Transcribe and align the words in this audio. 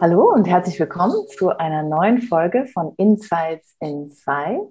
Hallo 0.00 0.32
und 0.32 0.46
herzlich 0.46 0.78
willkommen 0.78 1.26
zu 1.36 1.58
einer 1.58 1.82
neuen 1.82 2.22
Folge 2.22 2.66
von 2.66 2.94
Insights 2.98 3.74
Inside. 3.80 4.68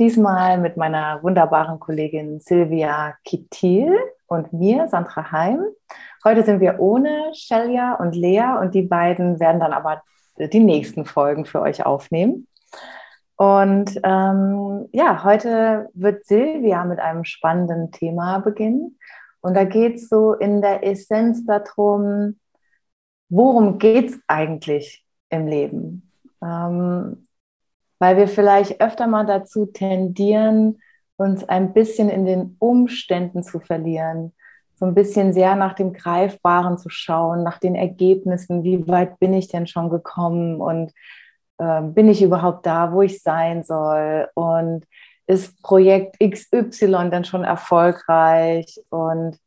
Diesmal 0.00 0.56
mit 0.56 0.78
meiner 0.78 1.22
wunderbaren 1.22 1.78
Kollegin 1.78 2.40
Silvia 2.40 3.14
Kittil 3.26 3.98
und 4.28 4.54
mir, 4.54 4.88
Sandra 4.88 5.30
Heim. 5.30 5.62
Heute 6.24 6.42
sind 6.42 6.60
wir 6.60 6.80
ohne 6.80 7.34
Shelia 7.34 7.96
und 7.96 8.16
Lea 8.16 8.56
und 8.62 8.74
die 8.74 8.80
beiden 8.80 9.38
werden 9.40 9.60
dann 9.60 9.74
aber 9.74 10.02
die 10.38 10.60
nächsten 10.60 11.04
Folgen 11.04 11.44
für 11.44 11.60
euch 11.60 11.84
aufnehmen. 11.84 12.46
Und 13.36 14.00
ähm, 14.02 14.88
ja, 14.92 15.22
heute 15.22 15.90
wird 15.92 16.24
Silvia 16.24 16.86
mit 16.86 16.98
einem 16.98 17.24
spannenden 17.24 17.90
Thema 17.90 18.38
beginnen. 18.38 18.98
Und 19.42 19.54
da 19.54 19.64
geht 19.64 19.96
es 19.96 20.08
so 20.08 20.32
in 20.32 20.62
der 20.62 20.82
Essenz 20.82 21.44
darum, 21.44 22.36
worum 23.32 23.78
geht 23.78 24.10
es 24.10 24.20
eigentlich 24.28 25.04
im 25.30 25.46
Leben? 25.46 26.10
Ähm, 26.42 27.26
weil 27.98 28.16
wir 28.18 28.28
vielleicht 28.28 28.80
öfter 28.80 29.06
mal 29.06 29.24
dazu 29.24 29.64
tendieren, 29.66 30.80
uns 31.16 31.48
ein 31.48 31.72
bisschen 31.72 32.10
in 32.10 32.26
den 32.26 32.56
Umständen 32.58 33.42
zu 33.42 33.58
verlieren, 33.58 34.32
so 34.74 34.84
ein 34.84 34.94
bisschen 34.94 35.32
sehr 35.32 35.56
nach 35.56 35.74
dem 35.74 35.92
Greifbaren 35.94 36.76
zu 36.76 36.90
schauen, 36.90 37.42
nach 37.42 37.58
den 37.58 37.74
Ergebnissen, 37.74 38.64
wie 38.64 38.86
weit 38.86 39.18
bin 39.18 39.32
ich 39.32 39.48
denn 39.48 39.66
schon 39.66 39.88
gekommen? 39.88 40.60
Und 40.60 40.92
äh, 41.58 41.80
bin 41.80 42.08
ich 42.08 42.22
überhaupt 42.22 42.66
da, 42.66 42.92
wo 42.92 43.00
ich 43.00 43.22
sein 43.22 43.62
soll? 43.62 44.28
Und 44.34 44.84
ist 45.26 45.62
Projekt 45.62 46.18
XY 46.20 47.08
dann 47.10 47.24
schon 47.24 47.44
erfolgreich? 47.44 48.78
Und 48.90 49.38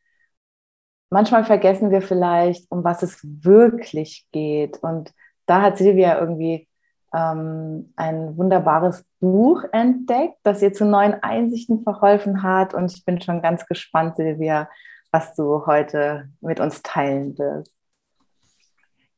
manchmal 1.16 1.46
vergessen 1.46 1.92
wir 1.92 2.02
vielleicht, 2.02 2.70
um 2.70 2.84
was 2.84 3.02
es 3.02 3.20
wirklich 3.24 4.28
geht. 4.34 4.80
Und 4.84 5.14
da 5.46 5.62
hat 5.62 5.78
Silvia 5.78 6.20
irgendwie 6.20 6.68
ähm, 7.14 7.94
ein 7.96 8.36
wunderbares 8.36 9.06
Buch 9.22 9.64
entdeckt, 9.72 10.36
das 10.44 10.62
ihr 10.62 10.74
zu 10.74 10.84
neuen 10.84 11.14
Einsichten 11.24 11.84
verholfen 11.84 12.44
hat. 12.44 12.74
Und 12.74 12.92
ich 12.92 13.06
bin 13.06 13.22
schon 13.22 13.42
ganz 13.42 13.66
gespannt, 13.66 14.18
Silvia, 14.18 14.70
was 15.10 15.34
du 15.36 15.66
heute 15.66 16.28
mit 16.42 16.60
uns 16.60 16.82
teilen 16.82 17.38
wirst. 17.38 17.72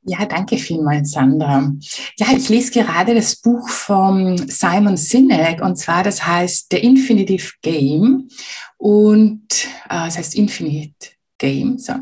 Ja, 0.03 0.23
danke 0.27 0.57
vielmals, 0.57 1.13
Sandra. 1.13 1.71
Ja, 2.17 2.27
ich 2.29 2.47
lese 2.47 2.79
gerade 2.79 3.15
das 3.15 3.37
Buch 3.37 3.67
von 3.69 4.37
Simon 4.37 4.97
Sinek 4.97 5.63
und 5.63 5.77
zwar 5.77 6.03
das 6.03 6.25
heißt 6.25 6.67
The 6.71 6.77
Infinitive 6.77 7.53
Game 7.63 8.27
und 8.77 9.65
äh, 9.89 10.05
das 10.05 10.19
heißt 10.19 10.35
Infinite 10.35 11.16
Game. 11.37 11.77
So. 11.77 11.93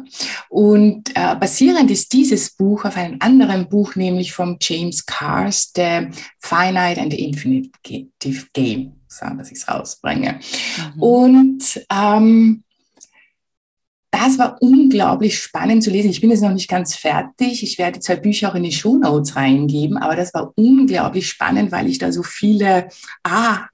Und 0.49 1.09
äh, 1.15 1.35
basierend 1.35 1.91
ist 1.91 2.11
dieses 2.13 2.55
Buch 2.55 2.85
auf 2.85 2.97
einem 2.97 3.17
anderen 3.19 3.67
Buch, 3.69 3.95
nämlich 3.95 4.33
von 4.33 4.57
James 4.61 5.05
Cars, 5.05 5.71
The 5.75 6.07
Finite 6.39 7.01
and 7.01 7.11
the 7.11 7.23
Infinite 7.23 7.69
Game, 8.53 8.93
so, 9.07 9.25
dass 9.37 9.51
ich 9.51 9.57
es 9.57 9.67
rausbringe. 9.67 10.39
Mhm. 10.95 11.01
Und 11.01 11.85
ähm, 11.91 12.63
das 14.11 14.39
war 14.39 14.61
unglaublich 14.61 15.37
spannend 15.37 15.83
zu 15.83 15.89
lesen. 15.89 16.09
Ich 16.09 16.21
bin 16.21 16.29
jetzt 16.29 16.41
noch 16.41 16.53
nicht 16.53 16.69
ganz 16.69 16.95
fertig. 16.95 17.63
Ich 17.63 17.77
werde 17.77 17.99
zwei 17.99 18.15
Bücher 18.15 18.49
auch 18.49 18.55
in 18.55 18.63
die 18.63 18.71
Show 18.71 18.95
Notes 18.95 19.35
reingeben, 19.35 19.97
aber 19.97 20.15
das 20.15 20.33
war 20.33 20.53
unglaublich 20.55 21.27
spannend, 21.27 21.71
weil 21.71 21.89
ich 21.89 21.97
da 21.97 22.11
so 22.11 22.23
viele 22.23 22.87
ah, 23.23 23.65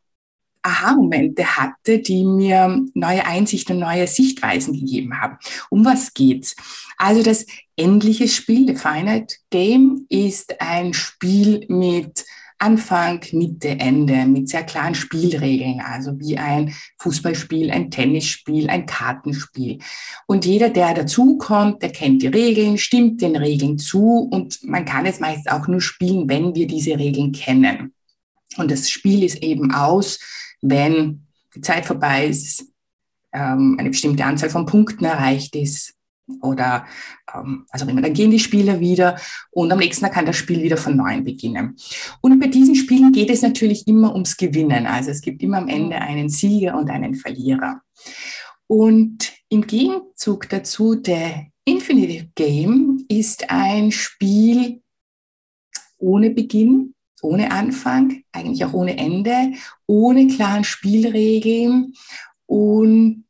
Aha-Momente 0.63 1.57
hatte, 1.57 1.99
die 1.99 2.23
mir 2.23 2.83
neue 2.93 3.25
Einsichten 3.25 3.77
und 3.77 3.81
neue 3.81 4.07
Sichtweisen 4.07 4.73
gegeben 4.73 5.19
haben. 5.19 5.37
Um 5.69 5.85
was 5.85 6.13
geht's? 6.13 6.55
Also 6.97 7.23
das 7.23 7.45
endliche 7.75 8.27
Spiel, 8.27 8.67
The 8.67 8.75
Finite 8.75 9.35
Game, 9.49 10.05
ist 10.09 10.59
ein 10.61 10.93
Spiel 10.93 11.65
mit 11.67 12.25
Anfang, 12.61 13.25
Mitte, 13.31 13.69
Ende, 13.69 14.27
mit 14.27 14.47
sehr 14.47 14.61
klaren 14.61 14.93
Spielregeln, 14.93 15.81
also 15.81 16.19
wie 16.19 16.37
ein 16.37 16.75
Fußballspiel, 16.99 17.71
ein 17.71 17.89
Tennisspiel, 17.89 18.69
ein 18.69 18.85
Kartenspiel. 18.85 19.79
Und 20.27 20.45
jeder, 20.45 20.69
der 20.69 20.93
dazukommt, 20.93 21.81
der 21.81 21.91
kennt 21.91 22.21
die 22.21 22.27
Regeln, 22.27 22.77
stimmt 22.77 23.19
den 23.23 23.35
Regeln 23.35 23.79
zu 23.79 24.29
und 24.31 24.63
man 24.63 24.85
kann 24.85 25.07
es 25.07 25.19
meist 25.19 25.51
auch 25.51 25.67
nur 25.67 25.81
spielen, 25.81 26.29
wenn 26.29 26.53
wir 26.53 26.67
diese 26.67 26.99
Regeln 26.99 27.31
kennen. 27.31 27.95
Und 28.57 28.69
das 28.69 28.91
Spiel 28.91 29.23
ist 29.23 29.41
eben 29.41 29.73
aus, 29.73 30.19
wenn 30.61 31.27
die 31.55 31.61
Zeit 31.61 31.85
vorbei 31.85 32.27
ist, 32.27 32.65
ähm, 33.33 33.75
eine 33.79 33.89
bestimmte 33.89 34.25
Anzahl 34.25 34.49
von 34.49 34.65
Punkten 34.65 35.05
erreicht 35.05 35.55
ist 35.55 35.95
oder 36.41 36.85
ähm, 37.33 37.65
also 37.69 37.87
immer, 37.87 38.01
dann 38.01 38.13
gehen 38.13 38.31
die 38.31 38.39
Spieler 38.39 38.79
wieder 38.79 39.19
und 39.51 39.71
am 39.71 39.79
nächsten 39.79 40.05
Tag 40.05 40.13
kann 40.13 40.25
das 40.25 40.37
Spiel 40.37 40.63
wieder 40.63 40.77
von 40.77 40.95
neuem 40.95 41.23
beginnen. 41.23 41.75
Und 42.21 42.39
bei 42.39 42.47
diesen 42.47 42.75
Spielen 42.75 43.11
geht 43.11 43.29
es 43.29 43.41
natürlich 43.41 43.87
immer 43.87 44.13
ums 44.13 44.37
Gewinnen. 44.37 44.85
Also 44.85 45.11
es 45.11 45.21
gibt 45.21 45.41
immer 45.43 45.57
am 45.57 45.67
Ende 45.67 45.97
einen 45.97 46.29
Sieger 46.29 46.77
und 46.77 46.89
einen 46.89 47.15
Verlierer. 47.15 47.81
Und 48.67 49.33
im 49.49 49.67
Gegenzug 49.67 50.47
dazu, 50.49 50.95
der 50.95 51.47
Infinite 51.65 52.29
Game 52.35 53.05
ist 53.09 53.49
ein 53.49 53.91
Spiel 53.91 54.81
ohne 55.97 56.31
Beginn, 56.31 56.95
ohne 57.21 57.51
Anfang, 57.51 58.23
eigentlich 58.31 58.65
auch 58.65 58.73
ohne 58.73 58.97
Ende, 58.97 59.53
ohne 59.87 60.27
klaren 60.27 60.63
Spielregeln. 60.63 61.93
Und 62.45 63.25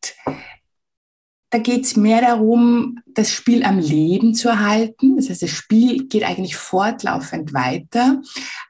da 1.51 1.57
geht 1.57 1.83
es 1.83 1.97
mehr 1.97 2.21
darum, 2.21 2.99
das 3.07 3.31
Spiel 3.31 3.63
am 3.63 3.77
Leben 3.77 4.33
zu 4.33 4.47
erhalten. 4.47 5.17
Das 5.17 5.29
heißt, 5.29 5.43
das 5.43 5.49
Spiel 5.49 6.07
geht 6.07 6.23
eigentlich 6.23 6.55
fortlaufend 6.55 7.53
weiter. 7.53 8.21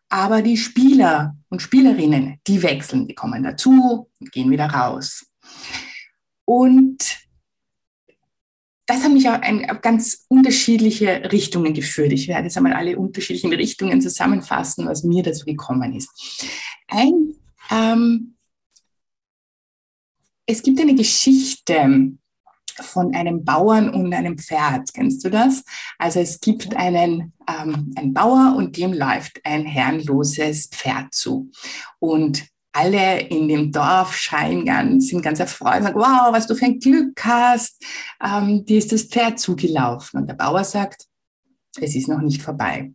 Aber 0.10 0.42
die 0.42 0.58
Spieler 0.58 1.38
und 1.50 1.62
Spielerinnen, 1.62 2.40
die 2.48 2.64
wechseln, 2.64 3.08
die 3.08 3.16
kommen 3.16 3.44
dazu 3.44 4.08
und 4.20 4.32
gehen 4.32 4.50
wieder 4.50 4.66
raus. 4.66 5.28
Und 6.44 7.22
das 8.86 9.04
hat 9.04 9.12
mich 9.12 9.30
auch 9.30 9.42
in 9.42 9.66
ganz 9.82 10.26
unterschiedliche 10.28 11.32
Richtungen 11.32 11.74
geführt. 11.74 12.12
Ich 12.12 12.28
werde 12.28 12.44
jetzt 12.44 12.58
einmal 12.58 12.74
alle 12.74 12.98
unterschiedlichen 12.98 13.54
Richtungen 13.54 14.02
zusammenfassen, 14.02 14.88
was 14.88 15.04
mir 15.04 15.24
dazu 15.24 15.46
gekommen 15.46 15.96
ist. 15.96 16.10
Ein, 16.88 17.36
ähm, 17.70 18.36
es 20.46 20.62
gibt 20.62 20.82
eine 20.82 20.96
Geschichte 20.96 22.12
von 22.80 23.14
einem 23.14 23.44
Bauern 23.46 23.90
und 23.90 24.14
einem 24.14 24.38
Pferd. 24.38 24.94
Kennst 24.94 25.24
du 25.24 25.30
das? 25.30 25.64
Also 25.98 26.20
es 26.20 26.40
gibt 26.40 26.76
einen, 26.76 27.34
ähm, 27.48 27.94
einen 27.96 28.14
Bauer 28.14 28.56
und 28.58 28.78
dem 28.78 28.94
läuft 28.94 29.40
ein 29.44 29.66
herrenloses 29.66 30.68
Pferd 30.68 31.14
zu. 31.14 31.52
Und 32.00 32.48
alle 32.74 33.22
in 33.22 33.48
dem 33.48 33.72
Dorf 33.72 34.16
scheinen 34.16 34.66
ganz, 34.66 35.08
sind 35.08 35.22
ganz 35.22 35.40
erfreut 35.40 35.78
und 35.78 35.84
sagen, 35.84 36.00
wow, 36.00 36.32
was 36.32 36.48
du 36.48 36.56
für 36.56 36.66
ein 36.66 36.80
Glück 36.80 37.24
hast, 37.24 37.84
ähm, 38.24 38.66
dir 38.66 38.78
ist 38.78 38.92
das 38.92 39.04
Pferd 39.04 39.40
zugelaufen. 39.40 40.22
Und 40.22 40.28
der 40.28 40.36
Bauer 40.36 40.64
sagt, 40.64 41.06
es 41.80 41.96
ist 41.96 42.08
noch 42.08 42.22
nicht 42.22 42.42
vorbei. 42.42 42.92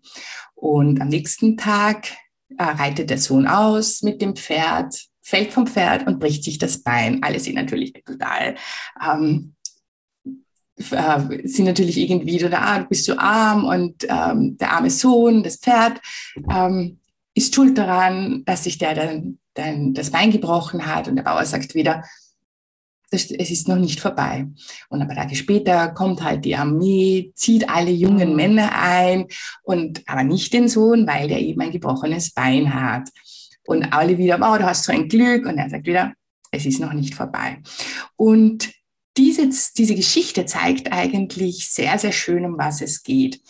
Und 0.55 1.01
am 1.01 1.09
nächsten 1.09 1.57
Tag 1.57 2.09
äh, 2.57 2.63
reitet 2.63 3.11
der 3.11 3.19
Sohn 3.19 3.47
aus 3.47 4.03
mit 4.03 4.23
dem 4.23 4.35
Pferd, 4.37 4.95
fällt 5.23 5.53
vom 5.53 5.67
Pferd 5.67 6.07
und 6.07 6.21
bricht 6.21 6.45
sich 6.45 6.59
das 6.59 6.83
Bein. 6.83 7.23
Alle 7.23 7.41
sind 7.41 7.57
natürlich 7.57 7.93
total, 8.05 8.55
ähm, 9.05 9.55
äh, 10.79 11.47
sind 11.47 11.67
natürlich 11.67 11.99
irgendwie 11.99 12.39
da, 12.39 12.61
ah, 12.61 12.79
du 12.81 12.87
bist 12.87 13.05
so 13.05 13.17
arm 13.19 13.65
und 13.65 14.07
ähm, 14.09 14.57
der 14.59 14.73
arme 14.73 14.91
Sohn, 14.91 15.43
das 15.43 15.57
Pferd, 15.57 16.01
ähm, 16.51 17.01
ist 17.35 17.55
schuld 17.55 17.77
daran, 17.77 18.45
dass 18.47 18.65
sich 18.65 18.79
der 18.79 18.95
dann 18.95 19.39
dann 19.57 19.95
das 19.95 20.11
Bein 20.11 20.31
gebrochen 20.31 20.87
hat 20.87 21.09
und 21.09 21.17
der 21.17 21.23
Bauer 21.23 21.45
sagt 21.45 21.75
wieder, 21.75 22.05
es 23.11 23.31
ist 23.31 23.69
noch 23.69 23.77
nicht 23.77 24.01
vorbei. 24.01 24.47
Und 24.89 25.01
ein 25.01 25.07
paar 25.07 25.17
Tage 25.17 25.37
später 25.37 25.89
kommt 25.89 26.23
halt 26.23 26.45
die 26.45 26.57
Armee, 26.57 27.33
zieht 27.35 27.69
alle 27.69 27.91
jungen. 27.91 28.35
Männer 28.35 28.73
ein 28.73 29.27
und 29.63 30.03
aber 30.07 30.25
nicht 30.25 30.53
den 30.53 30.69
Sohn, 30.69 31.07
weil 31.07 31.29
der 31.29 31.41
eben 31.41 31.61
ein 31.61 31.71
gebrochenes 31.71 32.33
Bein 32.33 32.75
hat. 32.75 33.09
Und 33.65 33.93
alle 33.93 34.19
wieder, 34.19 34.41
wow, 34.41 34.59
du 34.59 34.65
hast 34.65 34.85
so 34.85 34.93
ein 34.93 35.09
Glück. 35.09 35.47
Und 35.47 35.59
er 35.59 35.71
sagt 35.71 35.87
wieder, 35.87 36.15
es 36.51 36.67
ist 36.67 36.81
noch 36.81 36.93
nicht 36.93 37.15
vorbei. 37.15 37.59
Und 38.17 38.73
diese, 39.17 39.49
diese 39.77 39.95
Geschichte 39.95 40.45
zeigt 40.45 40.93
eigentlich 40.93 41.71
sehr, 41.71 41.99
sehr 41.99 42.13
schön, 42.13 42.45
um 42.45 42.59
was 42.59 42.81
es 42.81 43.03
geht. 43.03 43.41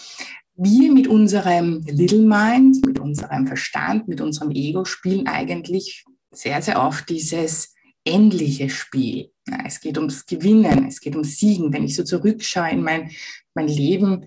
Wir 0.57 0.93
mit 0.93 1.07
unserem 1.07 1.83
Little 1.87 2.27
Mind, 2.27 2.85
mit 2.87 2.99
unserem 2.99 3.47
Verstand, 3.47 4.09
mit 4.09 4.21
unserem 4.21 4.51
Ego 4.51 4.85
spielen 4.85 5.27
eigentlich 5.27 6.05
sehr, 6.31 6.63
sehr 6.63 6.83
oft 6.83 7.09
dieses 7.09 7.75
endliche 8.05 8.71
Spiel. 8.71 9.31
Ja, 9.49 9.59
es 9.65 9.81
geht 9.81 9.99
ums 9.99 10.27
Gewinnen, 10.27 10.87
es 10.87 11.01
geht 11.01 11.15
ums 11.15 11.39
Siegen. 11.39 11.73
Wenn 11.73 11.85
ich 11.85 11.95
so 11.95 12.05
zurückschaue 12.05 12.71
in 12.71 12.83
mein, 12.83 13.11
mein 13.55 13.69
Leben, 13.69 14.27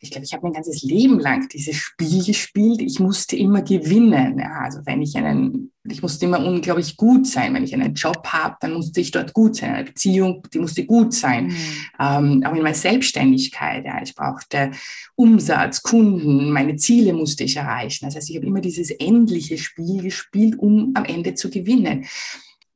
ich 0.00 0.10
glaube, 0.10 0.24
ich 0.24 0.32
habe 0.32 0.44
mein 0.44 0.52
ganzes 0.52 0.82
Leben 0.82 1.18
lang 1.18 1.48
dieses 1.48 1.74
Spiel 1.74 2.24
gespielt. 2.24 2.80
Ich 2.80 3.00
musste 3.00 3.36
immer 3.36 3.62
gewinnen. 3.62 4.38
Ja, 4.38 4.60
also 4.62 4.78
wenn 4.84 5.02
ich 5.02 5.16
einen, 5.16 5.72
ich 5.84 6.02
musste 6.02 6.26
immer 6.26 6.44
unglaublich 6.44 6.96
gut 6.96 7.26
sein. 7.26 7.52
Wenn 7.54 7.64
ich 7.64 7.74
einen 7.74 7.94
Job 7.94 8.24
habe, 8.28 8.56
dann 8.60 8.74
musste 8.74 9.00
ich 9.00 9.10
dort 9.10 9.32
gut 9.32 9.56
sein. 9.56 9.74
Eine 9.74 9.84
Beziehung, 9.84 10.46
die 10.54 10.60
musste 10.60 10.86
gut 10.86 11.14
sein. 11.14 11.46
Mhm. 11.46 11.54
Ähm, 11.98 12.42
auch 12.46 12.54
in 12.54 12.62
meiner 12.62 12.74
Selbstständigkeit. 12.74 13.84
Ja, 13.84 14.00
ich 14.00 14.14
brauchte 14.14 14.70
Umsatz, 15.16 15.82
Kunden, 15.82 16.52
meine 16.52 16.76
Ziele 16.76 17.12
musste 17.12 17.42
ich 17.42 17.56
erreichen. 17.56 18.04
Das 18.04 18.14
heißt, 18.14 18.30
ich 18.30 18.36
habe 18.36 18.46
immer 18.46 18.60
dieses 18.60 18.90
endliche 18.90 19.58
Spiel 19.58 20.02
gespielt, 20.02 20.58
um 20.58 20.92
am 20.94 21.04
Ende 21.04 21.34
zu 21.34 21.50
gewinnen. 21.50 22.04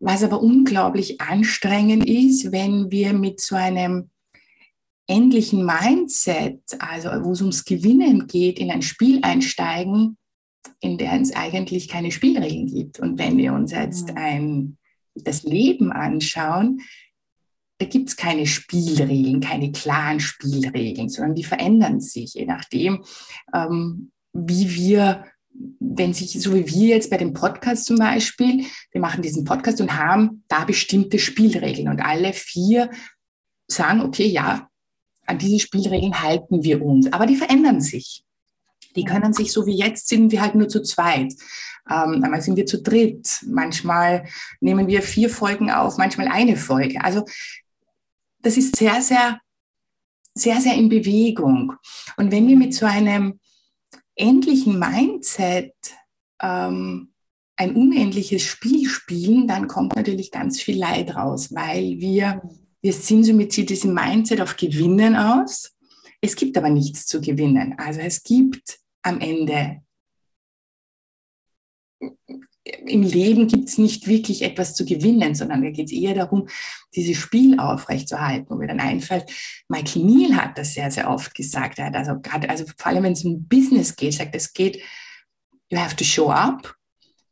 Was 0.01 0.25
aber 0.25 0.43
unglaublich 0.43 1.21
anstrengend 1.21 2.05
ist, 2.05 2.51
wenn 2.51 2.91
wir 2.91 3.13
mit 3.13 3.41
so 3.41 3.55
einem 3.55 4.11
endlichen 5.13 5.65
Mindset, 5.65 6.61
also 6.79 7.09
wo 7.25 7.33
es 7.33 7.41
ums 7.41 7.65
Gewinnen 7.65 8.27
geht, 8.27 8.59
in 8.59 8.71
ein 8.71 8.83
Spiel 8.83 9.21
einsteigen, 9.23 10.17
in 10.81 10.99
der 10.99 11.21
es 11.21 11.35
eigentlich 11.35 11.89
keine 11.89 12.11
Spielregeln 12.11 12.67
gibt. 12.67 12.99
Und 12.99 13.19
wenn 13.19 13.37
wir 13.37 13.53
uns 13.53 13.73
jetzt 13.73 14.17
ein, 14.17 14.79
das 15.15 15.43
Leben 15.43 15.93
anschauen, 15.93 16.81
da 17.79 17.87
gibt 17.87 18.09
es 18.09 18.17
keine 18.17 18.47
Spielregeln, 18.47 19.41
keine 19.41 19.73
klaren 19.73 20.21
Spielregeln, 20.21 21.09
sondern 21.09 21.35
die 21.35 21.45
verändern 21.45 22.01
sich, 22.01 22.35
je 22.35 22.47
nachdem, 22.47 23.05
ähm, 23.55 24.13
wie 24.33 24.75
wir 24.75 25.25
wenn 25.81 26.15
sich, 26.15 26.41
so 26.41 26.55
wie 26.55 26.67
wir 26.67 26.89
jetzt 26.89 27.11
bei 27.11 27.19
dem 27.19 27.35
Podcast 27.35 27.85
zum 27.85 27.99
Beispiel, 27.99 28.65
wir 28.91 29.01
machen 29.03 29.21
diesen 29.21 29.45
Podcast 29.45 29.83
und 29.83 29.99
haben 29.99 30.45
da 30.49 30.65
bestimmte 30.65 31.19
Spielregeln 31.19 31.89
und 31.89 32.01
alle 32.01 32.33
vier 32.33 32.91
sagen, 33.69 34.01
okay, 34.01 34.27
ja, 34.27 34.71
an 35.27 35.39
diese 35.39 35.61
Spielregeln 35.61 36.23
halten 36.23 36.63
wir 36.63 36.83
uns, 36.83 37.13
aber 37.13 37.27
die 37.27 37.37
verändern 37.37 37.81
sich. 37.81 38.25
Die 38.97 39.05
können 39.05 39.33
sich, 39.33 39.53
so 39.53 39.67
wie 39.67 39.77
jetzt 39.77 40.09
sind 40.09 40.33
wir 40.33 40.43
halt 40.43 40.55
nur 40.55 40.69
zu 40.69 40.83
zweit. 40.83 41.33
Ähm, 41.89 42.23
einmal 42.23 42.43
sind 42.43 42.57
wir 42.57 42.67
zu 42.67 42.83
dritt, 42.83 43.29
manchmal 43.47 44.27
nehmen 44.61 44.87
wir 44.87 45.03
vier 45.03 45.31
Folgen 45.31 45.71
auf, 45.71 45.97
manchmal 45.99 46.29
eine 46.29 46.57
Folge. 46.57 47.03
Also 47.03 47.25
das 48.41 48.57
ist 48.57 48.77
sehr, 48.77 49.01
sehr, 49.03 49.41
sehr, 50.35 50.61
sehr 50.61 50.75
in 50.75 50.89
Bewegung. 50.89 51.75
Und 52.17 52.31
wenn 52.31 52.47
wir 52.47 52.57
mit 52.57 52.75
so 52.75 52.87
einem 52.87 53.41
endlichen 54.15 54.79
Mindset 54.79 55.75
ähm, 56.41 57.13
ein 57.57 57.77
unendliches 57.77 58.43
Spiel 58.43 58.89
spielen, 58.89 59.47
dann 59.47 59.69
kommt 59.69 59.95
natürlich 59.95 60.31
ganz 60.31 60.61
viel 60.61 60.79
Leid 60.79 61.15
raus, 61.15 61.55
weil 61.55 61.99
wir, 61.99 62.43
wir 62.83 62.93
sind 62.93 63.25
so 63.25 63.33
mit 63.33 63.57
diesem 63.57 63.95
Mindset 63.95 64.41
auf 64.41 64.57
Gewinnen 64.57 65.17
aus. 65.17 65.73
Es 66.21 66.37
gibt 66.37 66.57
aber 66.57 66.69
nichts 66.69 67.07
zu 67.07 67.21
gewinnen. 67.21 67.75
Also 67.79 68.01
es 68.01 68.23
gibt 68.23 68.79
am 69.03 69.21
Ende 69.21 69.83
im 72.65 73.03
Leben 73.03 73.49
gibt 73.49 73.69
es 73.69 73.79
nicht 73.79 74.07
wirklich 74.07 74.43
etwas 74.43 74.75
zu 74.75 74.85
gewinnen, 74.85 75.35
sondern 75.35 75.63
da 75.63 75.71
geht 75.71 75.87
es 75.87 75.93
eher 75.93 76.15
darum, 76.15 76.49
dieses 76.95 77.17
Spiel 77.17 77.59
aufrechtzuerhalten. 77.59 78.47
Wo 78.49 78.55
mir 78.55 78.69
dann 78.69 78.81
einfällt, 78.81 79.31
Michael 79.69 80.05
Neal 80.05 80.37
hat 80.37 80.59
das 80.59 80.75
sehr, 80.75 80.91
sehr 80.91 81.11
oft 81.11 81.35
gesagt. 81.35 81.79
Er 81.79 81.87
hat 81.87 81.97
also 81.97 82.21
gerade, 82.21 82.49
also 82.49 82.65
vor 82.77 82.87
allem 82.87 83.05
wenn 83.05 83.13
es 83.15 83.25
um 83.25 83.47
Business 83.49 83.97
geht, 83.97 84.15
sagt, 84.15 84.35
es 84.35 84.53
geht, 84.53 84.81
you 85.71 85.79
have 85.79 85.97
to 85.97 86.05
show 86.05 86.31
up 86.31 86.77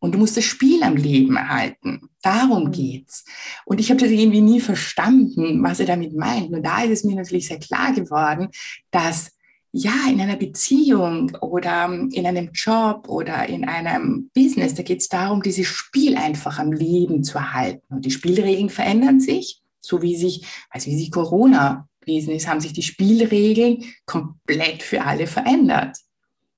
und 0.00 0.12
du 0.12 0.18
musst 0.18 0.36
das 0.36 0.44
Spiel 0.44 0.82
am 0.82 0.96
Leben 0.96 1.36
erhalten. 1.36 2.09
Darum 2.22 2.64
mhm. 2.64 2.72
geht's. 2.72 3.24
Und 3.64 3.80
ich 3.80 3.90
habe 3.90 4.00
das 4.00 4.10
irgendwie 4.10 4.40
nie 4.40 4.60
verstanden, 4.60 5.62
was 5.62 5.80
er 5.80 5.86
damit 5.86 6.14
meint. 6.14 6.52
Und 6.52 6.62
da 6.62 6.82
ist 6.82 6.90
es 6.90 7.04
mir 7.04 7.16
natürlich 7.16 7.48
sehr 7.48 7.58
klar 7.58 7.92
geworden, 7.92 8.48
dass 8.90 9.32
ja, 9.72 9.92
in 10.10 10.20
einer 10.20 10.36
Beziehung 10.36 11.30
oder 11.40 11.84
in 12.12 12.26
einem 12.26 12.50
Job 12.52 13.08
oder 13.08 13.48
in 13.48 13.68
einem 13.68 14.28
Business, 14.34 14.74
da 14.74 14.82
geht 14.82 15.00
es 15.00 15.08
darum, 15.08 15.42
dieses 15.42 15.68
Spiel 15.68 16.16
einfach 16.16 16.58
am 16.58 16.72
Leben 16.72 17.22
zu 17.22 17.38
erhalten. 17.38 17.94
Und 17.94 18.04
die 18.04 18.10
Spielregeln 18.10 18.68
verändern 18.68 19.20
sich, 19.20 19.62
so 19.78 20.02
wie 20.02 20.16
sich, 20.16 20.44
also 20.70 20.90
wie 20.90 20.98
sich 20.98 21.12
Corona 21.12 21.88
gewesen 22.00 22.34
ist, 22.34 22.48
haben 22.48 22.60
sich 22.60 22.72
die 22.72 22.82
Spielregeln 22.82 23.84
komplett 24.06 24.82
für 24.82 25.04
alle 25.04 25.28
verändert. 25.28 25.96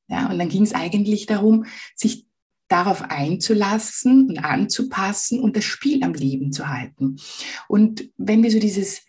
Ja, 0.09 0.31
und 0.31 0.39
dann 0.39 0.49
ging 0.49 0.63
es 0.63 0.75
eigentlich 0.75 1.27
darum, 1.27 1.67
sich 1.95 2.27
darauf 2.73 3.03
einzulassen 3.03 4.29
und 4.29 4.39
anzupassen 4.39 5.41
und 5.41 5.57
das 5.57 5.65
Spiel 5.65 6.03
am 6.03 6.15
Leben 6.15 6.53
zu 6.53 6.69
halten. 6.69 7.17
Und 7.69 8.11
wenn 8.17 8.43
wir 8.43 8.51
so 8.51 8.59
dieses 8.59 9.03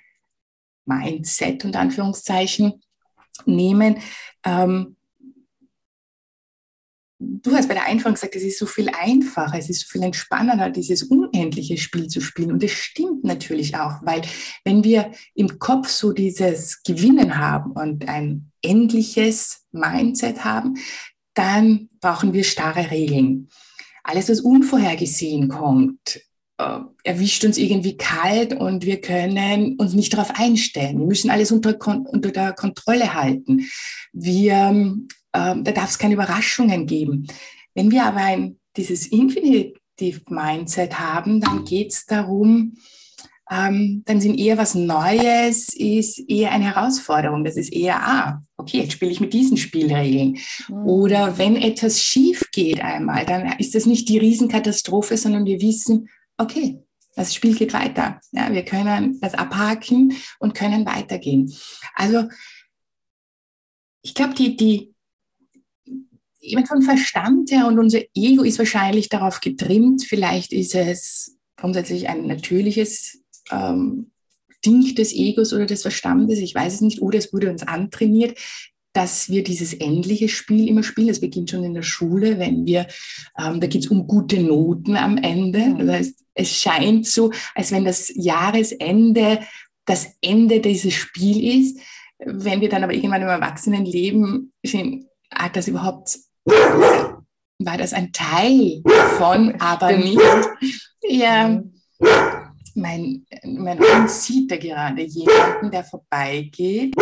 Mindset 0.86 1.66
und 1.66 1.76
Anführungszeichen 1.76 2.82
nehmen. 3.46 3.98
Ähm, 4.46 4.96
du 7.20 7.56
hast 7.56 7.68
bei 7.68 7.74
der 7.74 7.86
Einführung 7.86 8.16
gesagt, 8.16 8.36
es 8.36 8.44
ist 8.44 8.60
so 8.60 8.66
viel 8.66 8.90
einfacher, 8.90 9.58
es 9.58 9.70
ist 9.70 9.82
so 9.82 9.92
viel 9.92 10.04
entspannender, 10.04 10.70
dieses 10.70 11.04
unendliche 11.04 11.78
Spiel 11.78 12.08
zu 12.08 12.22
spielen. 12.22 12.52
Und 12.52 12.64
das 12.64 12.72
stimmt 12.72 13.24
natürlich 13.24 13.76
auch, 13.78 14.04
weil 14.04 14.22
wenn 14.66 14.84
wir 14.84 15.12
im 15.36 15.60
Kopf 15.60 15.88
so 15.88 16.12
dieses 16.12 16.84
Gewinnen 16.84 17.38
haben 17.38 17.72
und 17.72 18.08
ein 18.08 18.52
endliches 18.62 19.66
Mindset 19.72 20.44
haben, 20.44 20.76
dann 21.34 21.90
brauchen 22.00 22.34
wir 22.34 22.44
starre 22.44 22.92
Regeln. 22.92 23.50
Alles, 24.04 24.30
was 24.30 24.42
unvorhergesehen 24.42 25.48
kommt, 25.48 26.22
äh, 26.58 26.80
erwischt 27.04 27.46
uns 27.46 27.58
irgendwie 27.58 27.98
kalt 27.98 28.54
und 28.54 28.86
wir 28.86 29.02
können 29.02 29.76
uns 29.78 29.94
nicht 29.94 30.14
darauf 30.14 30.32
einstellen. 30.36 31.00
Wir 31.00 31.08
müssen 31.08 31.30
alles 31.30 31.52
unter, 31.52 31.76
unter 31.88 32.32
der 32.32 32.54
Kontrolle 32.54 33.14
halten. 33.14 33.66
Wir, 34.12 34.96
äh, 35.32 35.56
da 35.56 35.72
darf 35.72 35.90
es 35.90 35.98
keine 35.98 36.14
Überraschungen 36.14 36.86
geben. 36.86 37.28
Wenn 37.74 37.92
wir 37.92 38.06
aber 38.06 38.20
ein, 38.20 38.60
dieses 38.78 39.08
Infinitive 39.08 40.22
Mindset 40.30 41.00
haben, 41.00 41.42
dann 41.42 41.66
geht 41.66 41.92
es 41.92 42.06
darum, 42.06 42.76
ähm, 43.54 44.04
dann 44.06 44.20
sind 44.20 44.40
eher 44.40 44.58
was 44.58 44.74
Neues, 44.74 45.74
ist 45.74 46.20
eher 46.28 46.52
eine 46.52 46.74
Herausforderung. 46.74 47.44
Das 47.44 47.56
ist 47.56 47.72
eher, 47.72 48.02
ah, 48.02 48.42
okay, 48.58 48.80
jetzt 48.80 48.94
spiele 48.94 49.12
ich 49.12 49.20
mit 49.20 49.34
diesen 49.34 49.58
Spielregeln. 49.58 50.40
Mhm. 50.68 50.86
Oder 50.88 51.38
wenn 51.38 51.56
etwas 51.56 52.02
schief 52.02 52.50
geht 52.52 52.82
einmal, 52.82 53.26
dann 53.26 53.60
ist 53.60 53.76
das 53.76 53.86
nicht 53.86 54.10
die 54.10 54.18
Riesenkatastrophe, 54.18 55.18
sondern 55.18 55.46
wir 55.46 55.62
wissen, 55.62 56.10
okay, 56.38 56.80
das 57.16 57.36
Spiel 57.36 57.56
geht 57.56 57.74
weiter. 57.74 58.20
Ja, 58.32 58.52
wir 58.52 58.66
können 58.66 59.20
das 59.22 59.36
abhaken 59.36 60.14
und 60.40 60.56
können 60.56 60.86
weitergehen. 60.88 61.54
Also 61.94 62.28
ich 64.02 64.16
glaube, 64.16 64.34
die, 64.34 64.58
die, 64.58 64.96
jemand 66.40 66.68
vom 66.68 66.82
Verstand 66.82 67.52
her 67.52 67.68
und 67.68 67.78
unser 67.78 68.00
Ego 68.16 68.44
ist 68.44 68.58
wahrscheinlich 68.58 69.10
darauf 69.10 69.42
getrimmt. 69.42 70.04
Vielleicht 70.04 70.52
ist 70.54 70.74
es 70.74 71.38
grundsätzlich 71.56 72.10
ein 72.10 72.26
natürliches 72.26 73.23
ähm, 73.52 74.12
Ding 74.66 74.96
des 74.96 75.14
Egos 75.14 75.54
oder 75.54 75.66
des 75.66 75.82
Verstandes. 75.82 76.40
Ich 76.40 76.56
weiß 76.56 76.76
es 76.76 76.82
nicht. 76.82 77.02
Oder 77.02 77.18
es 77.18 77.34
wurde 77.34 77.50
uns 77.50 77.64
antrainiert, 77.64 78.38
dass 78.94 79.30
wir 79.30 79.44
dieses 79.44 79.74
endliche 79.74 80.30
Spiel 80.30 80.70
immer 80.70 80.84
spielen. 80.84 81.08
Das 81.08 81.20
beginnt 81.20 81.50
schon 81.50 81.64
in 81.64 81.74
der 81.74 81.82
Schule, 81.82 82.40
wenn 82.40 82.66
wir, 82.66 82.88
ähm, 83.38 83.60
da 83.60 83.68
geht 83.68 83.86
es 83.86 83.92
um 83.92 84.08
gute 84.08 84.40
Noten 84.42 84.96
am 84.96 85.18
Ende. 85.18 85.76
Das 85.80 85.90
heißt, 85.90 86.20
es 86.36 86.52
scheint 86.52 87.08
so, 87.08 87.32
als 87.56 87.72
wenn 87.72 87.86
das 87.86 88.12
Jahresende 88.16 89.40
das 89.86 90.16
Ende 90.22 90.60
dieses 90.60 90.94
Spiels 90.94 91.72
ist. 91.72 91.80
Wenn 92.20 92.62
wir 92.62 92.70
dann 92.70 92.84
aber 92.84 92.94
irgendwann 92.94 93.24
im 93.24 93.28
Erwachsenenleben 93.28 94.54
sehen, 94.64 95.08
hat 95.34 95.56
das 95.56 95.68
überhaupt, 95.68 96.18
war 96.46 97.78
das 97.78 97.92
ein 97.94 98.14
Teil 98.14 98.82
davon, 98.86 99.60
aber 99.60 99.92
nicht. 99.98 100.22
Ja, 101.02 101.62
mein, 102.76 103.26
mein 103.44 103.80
Hund 103.80 104.10
sieht 104.10 104.52
da 104.52 104.58
gerade 104.58 105.04
jemanden, 105.04 105.72
der 105.72 105.84
vorbeigeht 105.84 106.96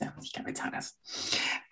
ja, 0.00 0.14
ich 0.22 0.32
glaube, 0.32 0.50
jetzt 0.50 0.62
hat 0.62 0.72
er 0.72 0.80
es. 0.80 0.96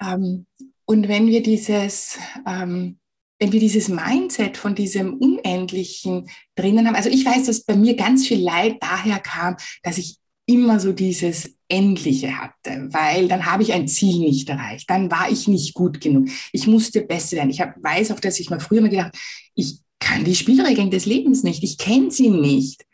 Ähm, 0.01 0.47
und 0.87 1.09
wenn 1.09 1.27
wir 1.27 1.43
dieses, 1.43 2.19
ähm, 2.47 2.99
wenn 3.39 3.53
wir 3.53 3.61
dieses 3.61 3.89
Mindset 3.89 4.57
von 4.57 4.75
diesem 4.75 5.15
Unendlichen 5.15 6.29
drinnen 6.55 6.87
haben, 6.87 6.97
also 6.97 7.11
ich 7.11 7.25
weiß, 7.25 7.47
dass 7.47 7.65
bei 7.65 7.77
mir 7.77 7.97
ganz 7.97 8.27
viel 8.27 8.43
Leid 8.43 8.77
daher 8.81 9.19
kam, 9.19 9.57
dass 9.83 9.99
ich 9.99 10.19
immer 10.47 10.79
so 10.79 10.93
dieses 10.93 11.57
Endliche 11.69 12.39
hatte, 12.39 12.89
weil 12.93 13.29
dann 13.29 13.47
habe 13.47 13.63
ich 13.63 13.73
ein 13.73 13.89
Ziel 13.89 14.19
nicht 14.19 14.49
erreicht, 14.51 14.89
dann 14.91 15.11
war 15.11 15.31
ich 15.31 15.49
nicht 15.49 15.73
gut 15.73 16.03
genug, 16.03 16.29
ich 16.53 16.67
musste 16.67 17.01
besser 17.01 17.39
werden. 17.39 17.49
Ich 17.49 17.63
hab, 17.63 17.83
weiß 17.83 18.11
auch, 18.11 18.21
dass 18.21 18.39
ich 18.39 18.51
mal 18.51 18.61
früher 18.61 18.83
mal 18.83 18.91
gedacht, 18.91 19.17
ich 19.55 19.79
kann 20.01 20.25
die 20.25 20.35
Spielregeln 20.35 20.91
des 20.91 21.07
Lebens 21.07 21.43
nicht, 21.43 21.63
ich 21.63 21.79
kenne 21.79 22.11
sie 22.11 22.31
nicht. 22.31 22.85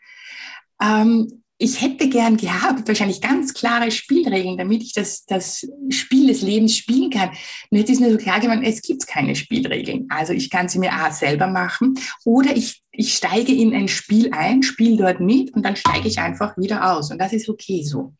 Ähm, 0.81 1.41
ich 1.63 1.79
hätte 1.79 2.09
gern 2.09 2.37
gehabt, 2.37 2.87
wahrscheinlich 2.87 3.21
ganz 3.21 3.53
klare 3.53 3.91
Spielregeln, 3.91 4.57
damit 4.57 4.81
ich 4.81 4.93
das, 4.93 5.25
das 5.25 5.67
Spiel 5.89 6.25
des 6.25 6.41
Lebens 6.41 6.75
spielen 6.75 7.11
kann. 7.11 7.29
Und 7.69 7.77
jetzt 7.77 7.91
ist 7.91 7.99
mir 7.99 8.11
so 8.11 8.17
klar 8.17 8.39
geworden, 8.39 8.63
es 8.63 8.81
gibt 8.81 9.05
keine 9.05 9.35
Spielregeln. 9.35 10.07
Also 10.09 10.33
ich 10.33 10.49
kann 10.49 10.69
sie 10.69 10.79
mir 10.79 10.91
A 10.91 11.11
selber 11.11 11.45
machen 11.45 11.99
oder 12.25 12.57
ich, 12.57 12.81
ich 12.91 13.13
steige 13.13 13.53
in 13.53 13.75
ein 13.75 13.87
Spiel 13.89 14.31
ein, 14.31 14.63
spiele 14.63 14.97
dort 14.97 15.19
mit 15.19 15.53
und 15.53 15.63
dann 15.63 15.75
steige 15.75 16.07
ich 16.07 16.17
einfach 16.17 16.57
wieder 16.57 16.93
aus. 16.93 17.11
Und 17.11 17.19
das 17.19 17.31
ist 17.31 17.47
okay 17.47 17.83
so. 17.83 18.15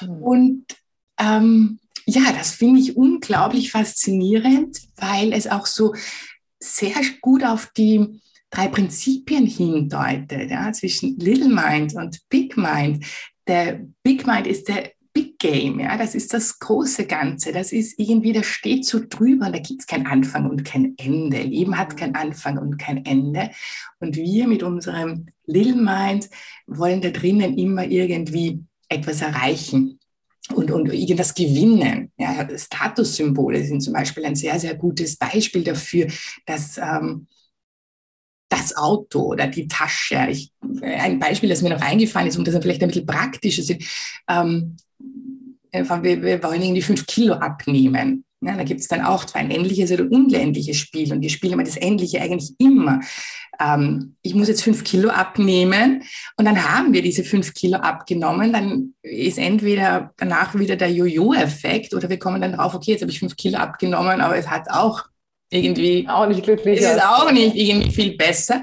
Mhm. 0.00 0.22
Und 0.22 0.64
ähm, 1.18 1.80
ja, 2.06 2.32
das 2.32 2.52
finde 2.52 2.80
ich 2.80 2.96
unglaublich 2.96 3.72
faszinierend, 3.72 4.80
weil 4.96 5.34
es 5.34 5.46
auch 5.46 5.66
so 5.66 5.94
sehr 6.62 6.94
gut 7.20 7.44
auf 7.44 7.72
die 7.76 8.20
drei 8.50 8.68
Prinzipien 8.68 9.46
hindeutet, 9.46 10.50
ja, 10.50 10.72
zwischen 10.72 11.18
Little 11.18 11.48
Mind 11.48 11.94
und 11.94 12.20
Big 12.28 12.56
Mind. 12.56 13.04
Der 13.46 13.80
Big 14.02 14.26
Mind 14.26 14.46
ist 14.46 14.68
der 14.68 14.90
Big 15.12 15.38
Game, 15.38 15.80
ja, 15.80 15.96
das 15.96 16.14
ist 16.14 16.32
das 16.34 16.58
große 16.58 17.06
Ganze, 17.06 17.52
das 17.52 17.72
ist 17.72 17.98
irgendwie, 17.98 18.32
das 18.32 18.46
steht 18.46 18.84
so 18.84 19.00
drüber, 19.08 19.50
da 19.50 19.58
gibt 19.58 19.80
es 19.80 19.86
kein 19.86 20.06
Anfang 20.06 20.48
und 20.48 20.64
kein 20.64 20.94
Ende. 20.98 21.42
Leben 21.42 21.76
hat 21.76 21.96
kein 21.96 22.14
Anfang 22.14 22.58
und 22.58 22.78
kein 22.78 23.04
Ende. 23.04 23.50
Und 23.98 24.16
wir 24.16 24.46
mit 24.46 24.62
unserem 24.62 25.26
Little 25.46 25.76
Mind 25.76 26.28
wollen 26.66 27.00
da 27.00 27.10
drinnen 27.10 27.58
immer 27.58 27.86
irgendwie 27.86 28.64
etwas 28.88 29.22
erreichen 29.22 29.99
und, 30.54 30.70
und 30.70 30.92
irgendwas 30.92 31.34
gewinnen. 31.34 32.12
Ja, 32.16 32.46
Statussymbole 32.56 33.64
sind 33.64 33.80
zum 33.82 33.92
Beispiel 33.92 34.24
ein 34.24 34.36
sehr, 34.36 34.58
sehr 34.58 34.74
gutes 34.74 35.16
Beispiel 35.16 35.64
dafür, 35.64 36.06
dass 36.46 36.78
ähm, 36.78 37.26
das 38.48 38.76
Auto 38.76 39.20
oder 39.20 39.46
die 39.46 39.68
Tasche. 39.68 40.26
Ich, 40.28 40.52
ein 40.82 41.18
Beispiel, 41.18 41.48
das 41.48 41.62
mir 41.62 41.70
noch 41.70 41.80
eingefallen 41.80 42.28
ist 42.28 42.36
und 42.36 42.46
das 42.46 42.56
vielleicht 42.60 42.82
ein 42.82 42.88
bisschen 42.88 43.06
praktischer 43.06 43.62
ist, 43.62 43.74
ähm, 44.28 44.76
wir, 45.72 46.22
wir 46.22 46.42
wollen 46.42 46.62
irgendwie 46.62 46.82
fünf 46.82 47.06
Kilo 47.06 47.34
abnehmen. 47.34 48.24
Ja, 48.42 48.56
da 48.56 48.64
gibt 48.64 48.80
es 48.80 48.88
dann 48.88 49.02
auch 49.02 49.26
zwar 49.26 49.42
ein 49.42 49.50
endliches 49.50 49.92
oder 49.92 50.10
unendliches 50.10 50.76
Spiel 50.76 51.12
und 51.12 51.20
wir 51.20 51.28
spielen 51.28 51.52
immer 51.52 51.64
das 51.64 51.76
Endliche 51.76 52.22
eigentlich 52.22 52.54
immer. 52.58 53.00
Ähm, 53.60 54.16
ich 54.22 54.34
muss 54.34 54.48
jetzt 54.48 54.62
fünf 54.62 54.82
Kilo 54.82 55.10
abnehmen 55.10 56.02
und 56.38 56.46
dann 56.46 56.64
haben 56.64 56.94
wir 56.94 57.02
diese 57.02 57.22
fünf 57.22 57.52
Kilo 57.52 57.76
abgenommen, 57.76 58.52
dann 58.52 58.94
ist 59.02 59.38
entweder 59.38 60.14
danach 60.16 60.54
wieder 60.54 60.76
der 60.76 60.90
Jojo-Effekt 60.90 61.92
oder 61.92 62.08
wir 62.08 62.18
kommen 62.18 62.40
dann 62.40 62.54
drauf, 62.54 62.74
okay, 62.74 62.92
jetzt 62.92 63.02
habe 63.02 63.12
ich 63.12 63.18
fünf 63.18 63.36
Kilo 63.36 63.58
abgenommen, 63.58 64.22
aber 64.22 64.36
es 64.36 64.48
hat 64.48 64.70
auch 64.70 65.04
irgendwie 65.50 66.06
auch 66.08 66.26
nicht 66.26 66.42
glücklich. 66.42 66.80
Es 66.80 66.94
ist 66.94 67.02
auch 67.02 67.30
nicht 67.30 67.54
irgendwie 67.54 67.90
viel 67.90 68.16
besser. 68.16 68.62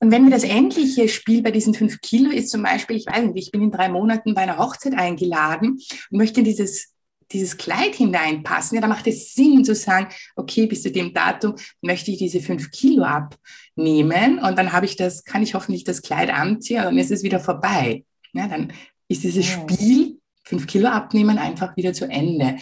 Und 0.00 0.10
wenn 0.10 0.24
wir 0.24 0.32
das 0.32 0.42
endliche 0.42 1.08
Spiel 1.08 1.42
bei 1.42 1.52
diesen 1.52 1.74
fünf 1.74 2.00
Kilo 2.00 2.30
ist, 2.30 2.50
zum 2.50 2.64
Beispiel, 2.64 2.96
ich 2.96 3.06
weiß 3.06 3.24
nicht, 3.26 3.46
ich 3.46 3.52
bin 3.52 3.62
in 3.62 3.70
drei 3.70 3.88
Monaten 3.88 4.34
bei 4.34 4.40
einer 4.40 4.58
Hochzeit 4.58 4.94
eingeladen 4.94 5.78
und 6.10 6.18
möchte 6.18 6.42
dieses 6.42 6.91
dieses 7.32 7.56
Kleid 7.56 7.94
hineinpassen, 7.94 8.76
ja, 8.76 8.80
da 8.80 8.88
macht 8.88 9.06
es 9.06 9.34
Sinn 9.34 9.64
zu 9.64 9.74
sagen, 9.74 10.08
okay, 10.36 10.66
bis 10.66 10.82
zu 10.82 10.90
dem 10.90 11.12
Datum 11.12 11.54
möchte 11.80 12.10
ich 12.10 12.18
diese 12.18 12.40
fünf 12.40 12.70
Kilo 12.70 13.04
abnehmen 13.04 14.38
und 14.38 14.58
dann 14.58 14.72
habe 14.72 14.86
ich 14.86 14.96
das, 14.96 15.24
kann 15.24 15.42
ich 15.42 15.54
hoffentlich 15.54 15.84
das 15.84 16.02
Kleid 16.02 16.30
anziehen 16.30 16.78
und 16.78 16.84
dann 16.84 16.98
ist 16.98 17.10
es 17.10 17.22
wieder 17.22 17.40
vorbei. 17.40 18.04
Ja, 18.32 18.48
dann 18.48 18.72
ist 19.08 19.24
dieses 19.24 19.46
Spiel, 19.46 20.18
fünf 20.44 20.66
Kilo 20.66 20.88
abnehmen, 20.88 21.38
einfach 21.38 21.76
wieder 21.76 21.92
zu 21.92 22.06
Ende. 22.06 22.56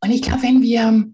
Und 0.00 0.10
ich 0.10 0.22
glaube, 0.22 0.42
wenn 0.42 0.62
wir 0.62 1.12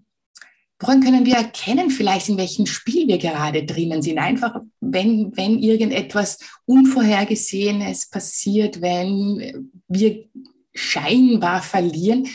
Woran 0.79 1.01
können 1.01 1.25
wir 1.25 1.35
erkennen, 1.35 1.89
vielleicht 1.89 2.27
in 2.27 2.37
welchem 2.37 2.65
Spiel 2.65 3.07
wir 3.07 3.17
gerade 3.17 3.63
drinnen 3.63 4.01
sind? 4.01 4.17
Einfach, 4.17 4.59
wenn, 4.81 5.31
wenn 5.37 5.57
irgendetwas 5.57 6.37
Unvorhergesehenes 6.65 8.09
passiert, 8.09 8.81
wenn 8.81 9.71
wir 9.87 10.25
scheinbar 10.73 11.61
verlieren, 11.61 12.27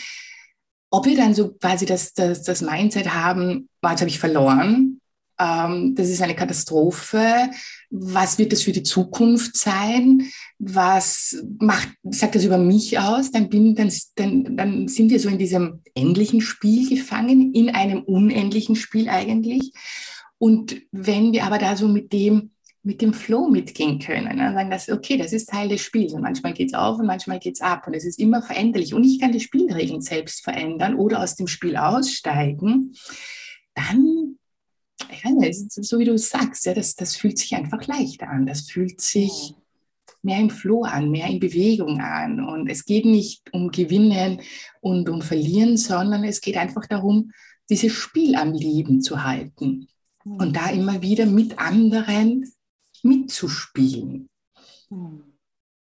ob 0.90 1.06
wir 1.06 1.16
dann 1.16 1.34
so 1.34 1.52
quasi 1.52 1.86
das, 1.86 2.12
das, 2.12 2.42
das 2.42 2.62
Mindset 2.62 3.14
haben, 3.14 3.68
jetzt 3.82 4.00
habe 4.00 4.08
ich 4.08 4.18
verloren, 4.18 5.00
ähm, 5.40 5.94
das 5.94 6.08
ist 6.08 6.20
eine 6.20 6.34
Katastrophe, 6.34 7.50
was 7.88 8.38
wird 8.38 8.52
das 8.52 8.62
für 8.62 8.72
die 8.72 8.82
Zukunft 8.82 9.56
sein? 9.56 10.22
Was 10.58 11.42
macht, 11.58 11.88
sagt 12.04 12.34
das 12.34 12.44
über 12.44 12.58
mich 12.58 12.98
aus? 12.98 13.30
Dann, 13.30 13.48
bin, 13.48 13.74
dann, 13.74 13.90
dann, 14.16 14.56
dann 14.56 14.88
sind 14.88 15.10
wir 15.10 15.18
so 15.18 15.28
in 15.28 15.38
diesem 15.38 15.80
endlichen 15.94 16.42
Spiel 16.42 16.88
gefangen, 16.88 17.54
in 17.54 17.70
einem 17.70 18.02
unendlichen 18.02 18.76
Spiel 18.76 19.08
eigentlich. 19.08 19.72
Und 20.38 20.76
wenn 20.92 21.32
wir 21.32 21.44
aber 21.44 21.58
da 21.58 21.76
so 21.76 21.88
mit 21.88 22.12
dem, 22.12 22.50
mit 22.82 23.02
dem 23.02 23.12
Flow 23.12 23.48
mitgehen 23.48 23.98
können, 23.98 24.38
dann 24.38 24.54
sagen 24.54 24.70
das, 24.70 24.88
okay, 24.88 25.18
das 25.18 25.32
ist 25.32 25.50
Teil 25.50 25.68
des 25.68 25.82
Spiels. 25.82 26.14
Und 26.14 26.22
manchmal 26.22 26.54
geht 26.54 26.68
es 26.68 26.74
auf 26.74 26.98
und 26.98 27.06
manchmal 27.06 27.38
geht 27.38 27.54
es 27.54 27.60
ab. 27.60 27.86
Und 27.86 27.94
es 27.94 28.04
ist 28.04 28.18
immer 28.18 28.42
veränderlich. 28.42 28.94
Und 28.94 29.04
ich 29.04 29.20
kann 29.20 29.32
die 29.32 29.40
Spielregeln 29.40 30.00
selbst 30.00 30.42
verändern 30.42 30.94
oder 30.94 31.22
aus 31.22 31.36
dem 31.36 31.46
Spiel 31.46 31.76
aussteigen. 31.76 32.94
Dann 33.74 34.36
ich 35.12 35.24
weiß 35.24 35.32
nicht, 35.32 35.72
so 35.72 35.98
wie 35.98 36.04
du 36.04 36.16
sagst, 36.18 36.66
ja, 36.66 36.74
das, 36.74 36.94
das 36.94 37.16
fühlt 37.16 37.38
sich 37.38 37.54
einfach 37.54 37.86
leichter 37.86 38.28
an. 38.28 38.46
Das 38.46 38.70
fühlt 38.70 39.00
sich 39.00 39.54
mehr 40.22 40.38
im 40.38 40.50
Flow 40.50 40.82
an, 40.84 41.10
mehr 41.10 41.26
in 41.28 41.40
Bewegung 41.40 42.00
an. 42.00 42.44
Und 42.44 42.68
es 42.68 42.84
geht 42.84 43.04
nicht 43.04 43.52
um 43.52 43.70
Gewinnen 43.70 44.40
und 44.80 45.08
um 45.08 45.22
Verlieren, 45.22 45.76
sondern 45.76 46.24
es 46.24 46.40
geht 46.40 46.56
einfach 46.56 46.86
darum, 46.86 47.32
dieses 47.68 47.92
Spiel 47.92 48.34
am 48.34 48.52
Leben 48.52 49.00
zu 49.00 49.24
halten 49.24 49.88
und 50.24 50.56
da 50.56 50.70
immer 50.70 51.02
wieder 51.02 51.26
mit 51.26 51.58
anderen 51.58 52.52
mitzuspielen. 53.04 54.28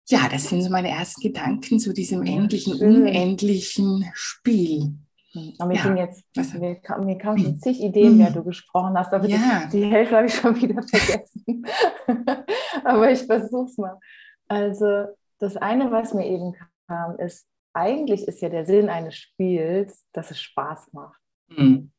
Ja, 0.10 0.30
das 0.30 0.50
sind 0.50 0.62
so 0.62 0.70
meine 0.70 0.90
ersten 0.90 1.22
Gedanken 1.22 1.80
zu 1.80 1.94
diesem 1.94 2.24
endlichen, 2.24 2.82
unendlichen 2.82 4.10
Spiel. 4.14 4.94
Und 5.34 5.68
mir, 5.68 5.76
ja. 5.76 5.84
ging 5.84 5.98
jetzt, 5.98 6.26
mir, 6.56 6.76
kam, 6.76 7.06
mir 7.06 7.18
kamen 7.18 7.38
schon 7.38 7.60
zig 7.60 7.82
Ideen, 7.82 8.18
während 8.18 8.36
du 8.36 8.44
gesprochen 8.44 8.98
hast, 8.98 9.14
aber 9.14 9.28
ja. 9.28 9.68
die, 9.72 9.82
die 9.82 9.86
Hälfte 9.86 10.16
habe 10.16 10.28
ich 10.28 10.34
schon 10.34 10.56
wieder 10.56 10.82
vergessen. 10.82 11.66
aber 12.84 13.12
ich 13.12 13.24
versuche 13.24 13.70
es 13.70 13.78
mal. 13.78 14.00
Also 14.48 15.06
das 15.40 15.58
eine, 15.58 15.92
was 15.92 16.14
mir 16.14 16.26
eben 16.26 16.56
kam, 16.88 17.20
ist, 17.20 17.46
eigentlich 17.74 18.28
ist 18.28 18.42
ja 18.42 18.50
der 18.50 18.66
Sinn 18.66 18.90
eines 18.90 19.16
Spiels, 19.16 20.06
dass 20.14 20.32
es 20.32 20.42
Spaß 20.42 20.94
macht. 20.94 21.20
Mhm. 21.50 21.92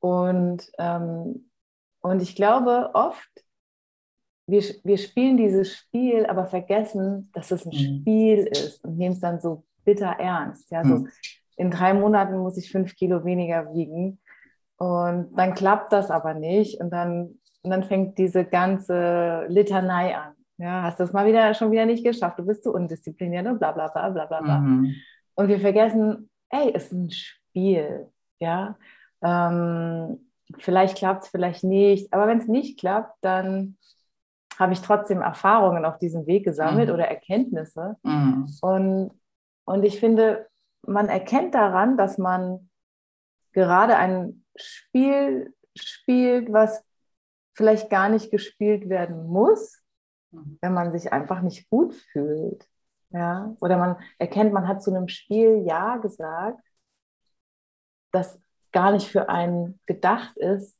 Und, 0.00 0.70
ähm, 0.78 1.50
und 2.00 2.22
ich 2.22 2.34
glaube 2.34 2.90
oft, 2.94 3.30
wir, 4.46 4.62
wir 4.84 4.98
spielen 4.98 5.36
dieses 5.36 5.72
Spiel, 5.72 6.26
aber 6.26 6.46
vergessen, 6.46 7.30
dass 7.34 7.50
es 7.50 7.66
ein 7.66 7.70
mhm. 7.70 8.00
Spiel 8.00 8.38
ist 8.46 8.84
und 8.84 8.96
nehmen 8.96 9.14
es 9.14 9.20
dann 9.20 9.40
so 9.40 9.64
bitter 9.84 10.16
ernst. 10.18 10.70
Ja, 10.70 10.84
so, 10.84 10.96
mhm 10.96 11.08
in 11.56 11.70
drei 11.70 11.94
Monaten 11.94 12.38
muss 12.38 12.56
ich 12.56 12.70
fünf 12.70 12.94
Kilo 12.94 13.24
weniger 13.24 13.74
wiegen. 13.74 14.20
Und 14.76 15.30
dann 15.34 15.54
klappt 15.54 15.92
das 15.92 16.10
aber 16.10 16.34
nicht. 16.34 16.80
Und 16.80 16.90
dann, 16.90 17.38
und 17.62 17.70
dann 17.70 17.84
fängt 17.84 18.18
diese 18.18 18.44
ganze 18.44 19.46
Litanei 19.48 20.16
an. 20.16 20.34
Ja, 20.58 20.82
hast 20.82 21.00
du 21.00 21.04
es 21.04 21.12
mal 21.12 21.26
wieder 21.26 21.52
schon 21.54 21.70
wieder 21.70 21.84
nicht 21.84 22.04
geschafft, 22.04 22.38
du 22.38 22.46
bist 22.46 22.64
zu 22.64 22.72
undiszipliniert 22.72 23.46
und 23.46 23.58
bla 23.58 23.72
bla 23.72 23.88
bla 23.88 24.08
bla 24.08 24.24
bla 24.26 24.40
bla. 24.40 24.58
Mhm. 24.58 24.94
Und 25.34 25.48
wir 25.48 25.60
vergessen, 25.60 26.30
ey, 26.48 26.72
es 26.74 26.84
ist 26.84 26.92
ein 26.92 27.10
Spiel. 27.10 28.06
Ja. 28.38 28.78
Ähm, 29.22 30.30
vielleicht 30.58 30.96
klappt 30.96 31.24
es, 31.24 31.30
vielleicht 31.30 31.64
nicht. 31.64 32.12
Aber 32.12 32.26
wenn 32.26 32.38
es 32.38 32.48
nicht 32.48 32.78
klappt, 32.78 33.16
dann 33.22 33.76
habe 34.58 34.72
ich 34.72 34.80
trotzdem 34.80 35.20
Erfahrungen 35.20 35.84
auf 35.84 35.98
diesem 35.98 36.26
Weg 36.26 36.44
gesammelt 36.44 36.88
mhm. 36.88 36.94
oder 36.94 37.08
Erkenntnisse. 37.08 37.96
Mhm. 38.02 38.48
Und, 38.60 39.10
und 39.64 39.84
ich 39.84 40.00
finde, 40.00 40.48
man 40.82 41.08
erkennt 41.08 41.54
daran, 41.54 41.96
dass 41.96 42.18
man 42.18 42.70
gerade 43.52 43.96
ein 43.96 44.44
Spiel 44.56 45.54
spielt, 45.74 46.52
was 46.52 46.82
vielleicht 47.54 47.90
gar 47.90 48.08
nicht 48.08 48.30
gespielt 48.30 48.88
werden 48.88 49.26
muss, 49.26 49.82
mhm. 50.30 50.58
wenn 50.60 50.74
man 50.74 50.92
sich 50.92 51.12
einfach 51.12 51.42
nicht 51.42 51.68
gut 51.70 51.94
fühlt. 51.94 52.66
Ja? 53.10 53.54
Oder 53.60 53.78
man 53.78 53.96
erkennt, 54.18 54.52
man 54.52 54.68
hat 54.68 54.82
zu 54.82 54.94
einem 54.94 55.08
Spiel 55.08 55.62
Ja 55.66 55.96
gesagt, 55.96 56.60
das 58.12 58.40
gar 58.72 58.92
nicht 58.92 59.08
für 59.08 59.28
einen 59.28 59.80
gedacht 59.86 60.36
ist. 60.36 60.75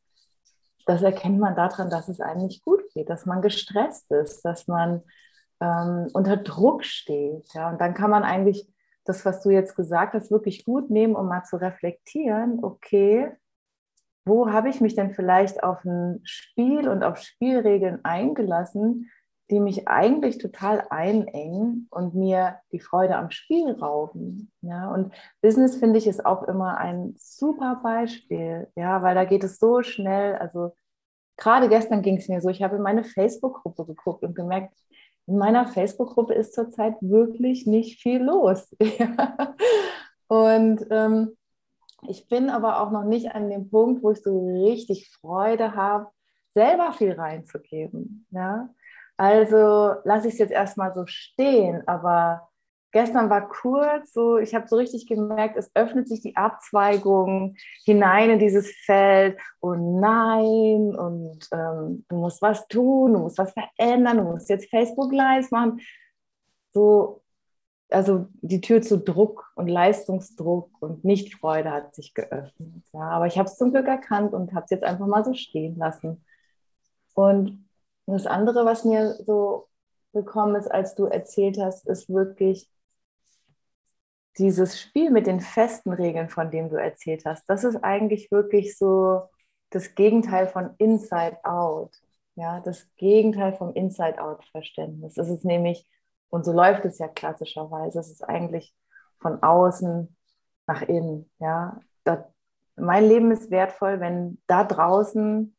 Das 0.86 1.02
erkennt 1.02 1.38
man 1.38 1.54
daran, 1.54 1.90
dass 1.90 2.08
es 2.08 2.20
einem 2.20 2.46
nicht 2.46 2.64
gut 2.64 2.80
geht, 2.94 3.10
dass 3.10 3.26
man 3.26 3.42
gestresst 3.42 4.10
ist, 4.10 4.42
dass 4.42 4.66
man 4.66 5.02
ähm, 5.60 6.08
unter 6.12 6.36
Druck 6.36 6.84
steht. 6.84 7.52
Ja? 7.54 7.70
Und 7.70 7.80
dann 7.80 7.94
kann 7.94 8.10
man 8.10 8.22
eigentlich 8.22 8.68
das, 9.04 9.24
was 9.24 9.42
du 9.42 9.50
jetzt 9.50 9.76
gesagt 9.76 10.14
hast, 10.14 10.30
wirklich 10.30 10.64
gut 10.64 10.90
nehmen, 10.90 11.14
um 11.14 11.28
mal 11.28 11.44
zu 11.44 11.56
reflektieren, 11.56 12.62
okay, 12.62 13.30
wo 14.24 14.50
habe 14.50 14.68
ich 14.68 14.80
mich 14.80 14.96
denn 14.96 15.12
vielleicht 15.12 15.62
auf 15.62 15.84
ein 15.84 16.20
Spiel 16.24 16.88
und 16.88 17.04
auf 17.04 17.18
Spielregeln 17.18 18.04
eingelassen, 18.04 19.10
die 19.50 19.60
mich 19.60 19.86
eigentlich 19.86 20.38
total 20.38 20.86
einengen 20.90 21.86
und 21.90 22.14
mir 22.14 22.58
die 22.72 22.80
Freude 22.80 23.16
am 23.16 23.30
Spiel 23.30 23.70
rauben. 23.72 24.50
Ja, 24.60 24.90
und 24.92 25.12
Business 25.40 25.76
finde 25.76 25.98
ich 25.98 26.06
ist 26.06 26.26
auch 26.26 26.42
immer 26.44 26.78
ein 26.78 27.14
super 27.18 27.80
Beispiel, 27.82 28.68
ja, 28.74 29.02
weil 29.02 29.14
da 29.14 29.24
geht 29.24 29.44
es 29.44 29.58
so 29.58 29.82
schnell. 29.82 30.34
Also 30.36 30.72
gerade 31.36 31.68
gestern 31.68 32.02
ging 32.02 32.16
es 32.16 32.28
mir 32.28 32.40
so, 32.40 32.48
ich 32.48 32.62
habe 32.62 32.76
in 32.76 32.82
meine 32.82 33.04
Facebook-Gruppe 33.04 33.86
geguckt 33.86 34.24
und 34.24 34.34
gemerkt, 34.34 34.74
in 35.26 35.38
meiner 35.38 35.66
Facebook-Gruppe 35.66 36.34
ist 36.34 36.54
zurzeit 36.54 36.94
wirklich 37.00 37.66
nicht 37.66 38.00
viel 38.00 38.22
los. 38.22 38.68
Und 40.28 40.86
ähm, 40.90 41.36
ich 42.08 42.28
bin 42.28 42.50
aber 42.50 42.80
auch 42.80 42.90
noch 42.90 43.04
nicht 43.04 43.32
an 43.32 43.50
dem 43.50 43.70
Punkt, 43.70 44.02
wo 44.02 44.10
ich 44.10 44.22
so 44.22 44.48
richtig 44.64 45.10
Freude 45.10 45.74
habe, 45.74 46.08
selber 46.54 46.92
viel 46.92 47.12
reinzugeben. 47.12 48.26
Ja? 48.30 48.70
Also 49.16 49.94
lasse 50.04 50.28
ich 50.28 50.34
es 50.34 50.38
jetzt 50.38 50.52
erstmal 50.52 50.92
so 50.94 51.06
stehen, 51.06 51.82
aber 51.86 52.48
gestern 52.92 53.30
war 53.30 53.48
kurz 53.48 54.12
so, 54.12 54.38
ich 54.38 54.54
habe 54.54 54.68
so 54.68 54.76
richtig 54.76 55.06
gemerkt, 55.06 55.56
es 55.56 55.70
öffnet 55.74 56.08
sich 56.08 56.20
die 56.22 56.36
Abzweigung 56.36 57.56
hinein 57.84 58.30
in 58.30 58.38
dieses 58.38 58.70
Feld. 58.84 59.38
Oh 59.60 59.74
nein, 59.74 60.94
und 60.96 61.38
ähm, 61.52 62.04
du 62.08 62.16
musst 62.16 62.40
was 62.42 62.66
tun, 62.68 63.14
du 63.14 63.18
musst 63.20 63.38
was 63.38 63.52
verändern, 63.52 64.18
du 64.18 64.24
musst 64.24 64.48
jetzt 64.48 64.70
Facebook 64.70 65.12
Live 65.12 65.50
machen. 65.50 65.80
So, 66.72 67.22
also 67.90 68.28
die 68.40 68.60
Tür 68.60 68.82
zu 68.82 68.98
Druck 68.98 69.52
und 69.56 69.68
Leistungsdruck 69.68 70.70
und 70.80 71.04
Nichtfreude 71.04 71.70
hat 71.70 71.94
sich 71.94 72.14
geöffnet. 72.14 72.82
Ja, 72.92 73.10
aber 73.10 73.26
ich 73.26 73.38
habe 73.38 73.48
es 73.48 73.56
zum 73.56 73.72
Glück 73.72 73.86
erkannt 73.86 74.32
und 74.32 74.54
habe 74.54 74.64
es 74.64 74.70
jetzt 74.70 74.84
einfach 74.84 75.06
mal 75.06 75.24
so 75.24 75.34
stehen 75.34 75.76
lassen. 75.76 76.24
Und 77.14 77.65
das 78.14 78.26
andere, 78.26 78.64
was 78.64 78.84
mir 78.84 79.14
so 79.24 79.68
gekommen 80.12 80.56
ist, 80.56 80.68
als 80.70 80.94
du 80.94 81.06
erzählt 81.06 81.58
hast, 81.60 81.86
ist 81.86 82.08
wirklich 82.08 82.70
dieses 84.38 84.80
Spiel 84.80 85.10
mit 85.10 85.26
den 85.26 85.40
festen 85.40 85.92
Regeln, 85.92 86.28
von 86.28 86.50
dem 86.50 86.68
du 86.68 86.76
erzählt 86.76 87.24
hast. 87.24 87.48
Das 87.48 87.64
ist 87.64 87.76
eigentlich 87.82 88.30
wirklich 88.30 88.76
so 88.76 89.22
das 89.70 89.94
Gegenteil 89.94 90.46
von 90.46 90.74
Inside 90.78 91.38
Out. 91.44 91.90
Ja, 92.34 92.60
das 92.60 92.86
Gegenteil 92.96 93.54
vom 93.54 93.72
Inside-Out-Verständnis. 93.72 95.14
Das 95.14 95.30
ist 95.30 95.44
nämlich 95.44 95.88
und 96.28 96.44
so 96.44 96.52
läuft 96.52 96.84
es 96.84 96.98
ja 96.98 97.08
klassischerweise. 97.08 98.00
Es 98.00 98.10
ist 98.10 98.22
eigentlich 98.22 98.74
von 99.18 99.42
außen 99.42 100.14
nach 100.66 100.82
innen. 100.82 101.30
Ja? 101.38 101.80
Das, 102.04 102.20
mein 102.76 103.04
Leben 103.04 103.30
ist 103.30 103.50
wertvoll, 103.50 104.00
wenn 104.00 104.40
da 104.46 104.64
draußen 104.64 105.56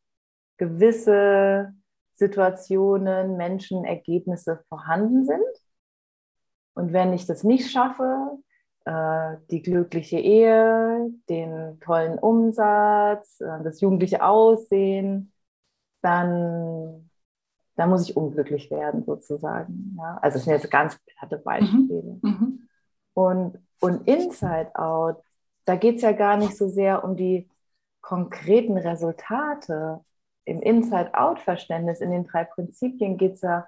gewisse 0.57 1.73
Situationen, 2.17 3.37
Menschen, 3.37 3.85
Ergebnisse 3.85 4.63
vorhanden 4.69 5.25
sind. 5.25 5.39
Und 6.73 6.93
wenn 6.93 7.13
ich 7.13 7.25
das 7.25 7.43
nicht 7.43 7.71
schaffe, 7.71 8.37
äh, 8.85 9.37
die 9.49 9.61
glückliche 9.61 10.19
Ehe, 10.19 11.09
den 11.29 11.79
tollen 11.79 12.19
Umsatz, 12.19 13.39
äh, 13.41 13.63
das 13.63 13.81
jugendliche 13.81 14.23
Aussehen, 14.23 15.31
dann 16.01 17.07
da 17.77 17.85
muss 17.85 18.09
ich 18.09 18.17
unglücklich 18.17 18.69
werden 18.71 19.05
sozusagen. 19.05 19.95
Ja? 19.97 20.17
Also 20.21 20.37
das 20.37 20.45
sind 20.45 20.53
jetzt 20.53 20.69
ganz 20.69 20.97
platte 21.05 21.37
Beispiele. 21.37 22.19
Mhm. 22.21 22.29
mhm. 22.29 22.67
Und, 23.13 23.57
und 23.79 24.07
Inside 24.07 24.75
Out, 24.75 25.23
da 25.65 25.75
geht 25.75 25.95
es 25.97 26.01
ja 26.03 26.11
gar 26.11 26.37
nicht 26.37 26.55
so 26.55 26.67
sehr 26.67 27.03
um 27.03 27.15
die 27.15 27.49
konkreten 28.01 28.77
Resultate. 28.77 30.01
Im 30.47 30.61
Inside-Out-Verständnis, 30.61 31.99
in 31.99 32.11
den 32.11 32.25
drei 32.25 32.45
Prinzipien 32.45 33.17
geht 33.17 33.33
es 33.33 33.41
ja 33.41 33.67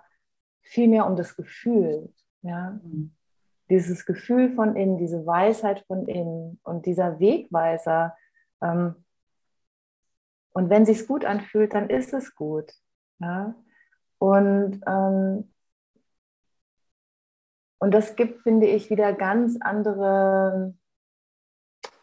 vielmehr 0.61 1.05
um 1.05 1.17
das 1.17 1.35
Gefühl. 1.35 2.13
Ja? 2.41 2.79
Mhm. 2.81 3.13
Dieses 3.69 4.05
Gefühl 4.05 4.55
von 4.55 4.77
innen, 4.77 4.97
diese 4.97 5.25
Weisheit 5.25 5.83
von 5.87 6.07
innen 6.07 6.57
und 6.63 6.85
dieser 6.85 7.19
Wegweiser. 7.19 8.15
Ähm, 8.61 8.95
und 10.53 10.69
wenn 10.69 10.85
sich 10.85 11.05
gut 11.05 11.25
anfühlt, 11.25 11.73
dann 11.73 11.89
ist 11.89 12.13
es 12.13 12.33
gut. 12.33 12.71
Ja? 13.19 13.55
Und, 14.17 14.79
ähm, 14.87 15.51
und 17.79 17.93
das 17.93 18.15
gibt, 18.15 18.41
finde 18.43 18.67
ich, 18.67 18.89
wieder 18.89 19.11
ganz 19.11 19.57
andere, 19.59 20.75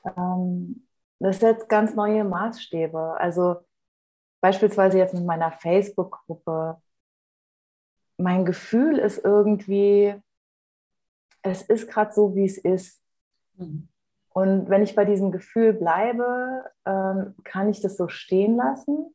ähm, 0.05 0.87
das 1.19 1.41
setzt 1.41 1.71
ganz 1.71 1.95
neue 1.95 2.25
Maßstäbe. 2.25 3.17
Also 3.19 3.66
beispielsweise 4.41 4.99
jetzt 4.99 5.15
mit 5.15 5.25
meiner 5.25 5.53
Facebook-Gruppe. 5.53 6.81
Mein 8.19 8.45
Gefühl 8.45 8.99
ist 8.99 9.25
irgendwie, 9.25 10.15
es 11.43 11.63
ist 11.63 11.89
gerade 11.89 12.13
so, 12.13 12.35
wie 12.35 12.45
es 12.45 12.59
ist. 12.59 13.03
Mhm. 13.57 13.89
Und 14.31 14.69
wenn 14.69 14.83
ich 14.83 14.95
bei 14.95 15.05
diesem 15.07 15.33
Gefühl 15.33 15.73
bleibe, 15.73 16.65
ähm, 16.85 17.35
kann 17.45 17.71
ich 17.71 17.81
das 17.81 17.97
so 17.97 18.09
stehen 18.09 18.57
lassen 18.57 19.15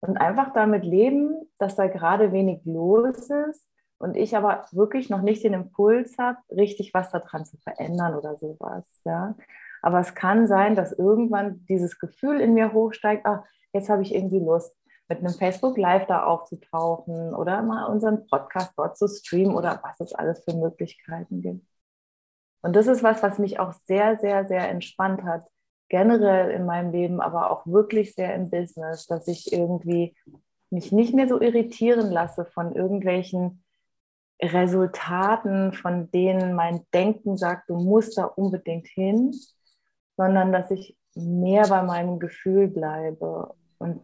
und 0.00 0.16
einfach 0.16 0.54
damit 0.54 0.84
leben, 0.84 1.34
dass 1.58 1.76
da 1.76 1.86
gerade 1.86 2.32
wenig 2.32 2.64
los 2.64 3.28
ist 3.28 3.68
und 3.98 4.16
ich 4.16 4.36
aber 4.36 4.66
wirklich 4.72 5.10
noch 5.10 5.20
nicht 5.20 5.44
den 5.44 5.54
Impuls 5.54 6.16
habe, 6.18 6.38
richtig 6.50 6.94
was 6.94 7.10
daran 7.10 7.44
zu 7.44 7.58
verändern 7.58 8.14
oder 8.14 8.36
sowas. 8.36 8.86
Ja. 9.04 9.34
Aber 9.82 10.00
es 10.00 10.14
kann 10.14 10.46
sein, 10.46 10.74
dass 10.76 10.92
irgendwann 10.92 11.66
dieses 11.66 11.98
Gefühl 11.98 12.40
in 12.40 12.54
mir 12.54 12.72
hochsteigt, 12.72 13.26
ach, 13.26 13.44
jetzt 13.72 13.88
habe 13.88 14.02
ich 14.02 14.14
irgendwie 14.14 14.40
Lust, 14.40 14.74
mit 15.08 15.20
einem 15.20 15.32
Facebook 15.32 15.78
Live 15.78 16.06
da 16.06 16.24
aufzutauchen 16.24 17.34
oder 17.34 17.62
mal 17.62 17.86
unseren 17.86 18.26
Podcast 18.26 18.72
dort 18.76 18.96
zu 18.98 19.08
streamen 19.08 19.54
oder 19.54 19.80
was 19.82 19.98
es 20.00 20.14
alles 20.14 20.44
für 20.44 20.54
Möglichkeiten 20.54 21.40
gibt. 21.40 21.66
Und 22.60 22.76
das 22.76 22.86
ist 22.86 23.02
was, 23.02 23.22
was 23.22 23.38
mich 23.38 23.58
auch 23.58 23.72
sehr, 23.72 24.18
sehr, 24.18 24.46
sehr 24.46 24.68
entspannt 24.68 25.22
hat, 25.22 25.46
generell 25.88 26.50
in 26.50 26.66
meinem 26.66 26.92
Leben, 26.92 27.20
aber 27.20 27.50
auch 27.50 27.66
wirklich 27.66 28.14
sehr 28.14 28.34
im 28.34 28.50
Business, 28.50 29.06
dass 29.06 29.26
ich 29.28 29.52
irgendwie 29.52 30.14
mich 30.70 30.92
nicht 30.92 31.14
mehr 31.14 31.28
so 31.28 31.40
irritieren 31.40 32.10
lasse 32.10 32.44
von 32.44 32.74
irgendwelchen 32.74 33.64
Resultaten, 34.42 35.72
von 35.72 36.10
denen 36.10 36.54
mein 36.54 36.84
Denken 36.92 37.36
sagt, 37.36 37.70
du 37.70 37.76
musst 37.76 38.18
da 38.18 38.24
unbedingt 38.24 38.86
hin, 38.88 39.34
sondern 40.16 40.52
dass 40.52 40.70
ich 40.70 40.96
mehr 41.18 41.66
bei 41.68 41.82
meinem 41.82 42.18
Gefühl 42.18 42.68
bleibe. 42.68 43.54
Und, 43.78 44.00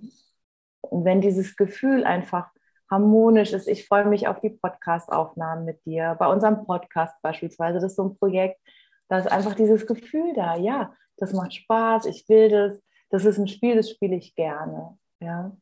und 0.81 1.05
wenn 1.05 1.20
dieses 1.20 1.57
Gefühl 1.57 2.05
einfach 2.05 2.48
harmonisch 2.90 3.53
ist, 3.53 3.68
ich 3.68 3.87
freue 3.87 4.07
mich 4.07 4.29
auf 4.29 4.40
die 4.40 4.50
Podcast-Aufnahmen 4.50 5.64
mit 5.64 5.85
dir, 5.85 6.16
bei 6.18 6.27
unserem 6.27 6.64
Podcast 6.64 7.14
beispielsweise, 7.22 7.74
das 7.74 7.92
ist 7.92 7.96
so 7.96 8.05
ein 8.05 8.16
Projekt, 8.16 8.61
da 9.09 9.18
ist 9.18 9.31
einfach 9.31 9.55
dieses 9.55 9.87
Gefühl 9.87 10.33
da, 10.35 10.57
ja, 10.57 10.92
das 11.16 11.33
macht 11.33 11.55
Spaß, 11.55 12.07
ich 12.07 12.29
will 12.29 12.50
das, 12.50 12.81
das 13.11 13.24
ist 13.24 13.38
ein 13.38 13.48
Spiel, 13.48 13.77
das 13.77 13.90
spiele 13.90 14.16
ich 14.16 14.35
gerne. 14.35 14.98
Ja. 15.20 15.53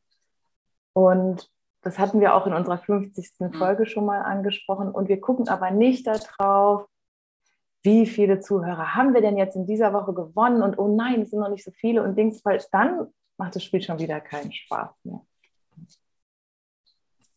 Und 0.93 1.49
das 1.81 1.99
hatten 1.99 2.19
wir 2.21 2.33
auch 2.33 2.47
in 2.47 2.53
unserer 2.53 2.77
50. 2.77 3.31
Mhm. 3.39 3.53
Folge 3.53 3.85
schon 3.85 4.05
mal 4.05 4.21
angesprochen. 4.21 4.89
Und 4.89 5.09
wir 5.09 5.19
gucken 5.19 5.47
aber 5.49 5.69
nicht 5.71 6.07
darauf, 6.07 6.87
wie 7.83 8.05
viele 8.05 8.39
Zuhörer 8.39 8.95
haben 8.95 9.13
wir 9.13 9.21
denn 9.21 9.37
jetzt 9.37 9.55
in 9.55 9.65
dieser 9.65 9.93
Woche 9.93 10.13
gewonnen 10.13 10.61
und 10.61 10.77
oh 10.77 10.95
nein, 10.95 11.21
es 11.21 11.29
sind 11.29 11.39
noch 11.39 11.49
nicht 11.49 11.63
so 11.63 11.71
viele 11.71 12.01
und 12.01 12.17
Dings, 12.17 12.43
weil 12.45 12.63
dann 12.71 13.07
macht 13.37 13.55
das 13.55 13.63
Spiel 13.63 13.81
schon 13.81 13.99
wieder 13.99 14.21
keinen 14.21 14.51
Spaß 14.51 14.91
mehr. 15.03 15.21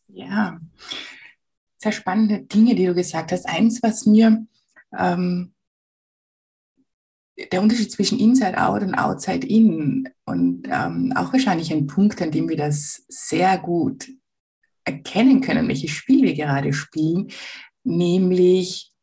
Ja, 0.07 0.57
sehr 1.77 1.91
spannende 1.91 2.41
Dinge, 2.41 2.75
die 2.75 2.85
du 2.85 2.93
gesagt 2.93 3.31
hast. 3.31 3.47
Eins, 3.47 3.83
was 3.83 4.05
mir 4.05 4.47
ähm, 4.97 5.53
der 7.51 7.61
Unterschied 7.61 7.91
zwischen 7.91 8.19
Inside 8.19 8.57
Out 8.57 8.81
und 8.81 8.95
Outside 8.95 9.45
In 9.45 10.09
und 10.25 10.67
ähm, 10.71 11.13
auch 11.15 11.33
wahrscheinlich 11.33 11.71
ein 11.71 11.87
Punkt, 11.87 12.21
an 12.21 12.31
dem 12.31 12.49
wir 12.49 12.57
das 12.57 13.05
sehr 13.09 13.57
gut 13.57 14.09
erkennen 14.85 15.41
können, 15.41 15.67
welches 15.67 15.91
Spiel 15.91 16.23
wir 16.23 16.33
gerade 16.33 16.71
spielen, 16.71 17.27
nämlich 17.83 18.93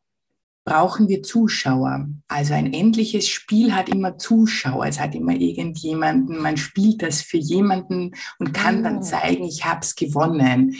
brauchen 0.65 1.07
wir 1.07 1.21
Zuschauer. 1.21 2.07
Also 2.27 2.55
ein 2.55 2.73
endliches 2.73 3.29
Spiel 3.29 3.73
hat 3.73 3.87
immer 3.87 4.17
Zuschauer, 4.17 4.87
es 4.87 4.99
hat 4.99 5.13
immer 5.13 5.33
irgendjemanden, 5.33 6.41
man 6.41 6.57
spielt 6.57 7.03
das 7.03 7.21
für 7.21 7.37
jemanden 7.37 8.15
und 8.39 8.53
kann 8.53 8.83
dann 8.83 8.97
ah. 8.97 9.01
zeigen, 9.01 9.45
ich 9.45 9.63
habe 9.63 9.81
es 9.81 9.95
gewonnen. 9.95 10.75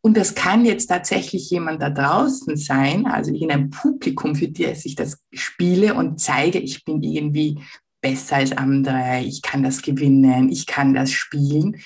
Und 0.00 0.16
das 0.16 0.34
kann 0.34 0.64
jetzt 0.64 0.88
tatsächlich 0.88 1.50
jemand 1.50 1.80
da 1.80 1.88
draußen 1.88 2.56
sein, 2.56 3.06
also 3.06 3.32
in 3.32 3.50
einem 3.50 3.70
Publikum, 3.70 4.34
für 4.34 4.48
das 4.48 4.84
ich 4.84 4.96
das 4.96 5.22
spiele 5.32 5.94
und 5.94 6.20
zeige, 6.20 6.58
ich 6.58 6.84
bin 6.84 7.02
irgendwie 7.02 7.60
besser 8.00 8.36
als 8.36 8.52
andere, 8.52 9.20
ich 9.24 9.42
kann 9.42 9.62
das 9.62 9.82
gewinnen, 9.82 10.50
ich 10.50 10.66
kann 10.66 10.94
das 10.94 11.12
spielen 11.12 11.76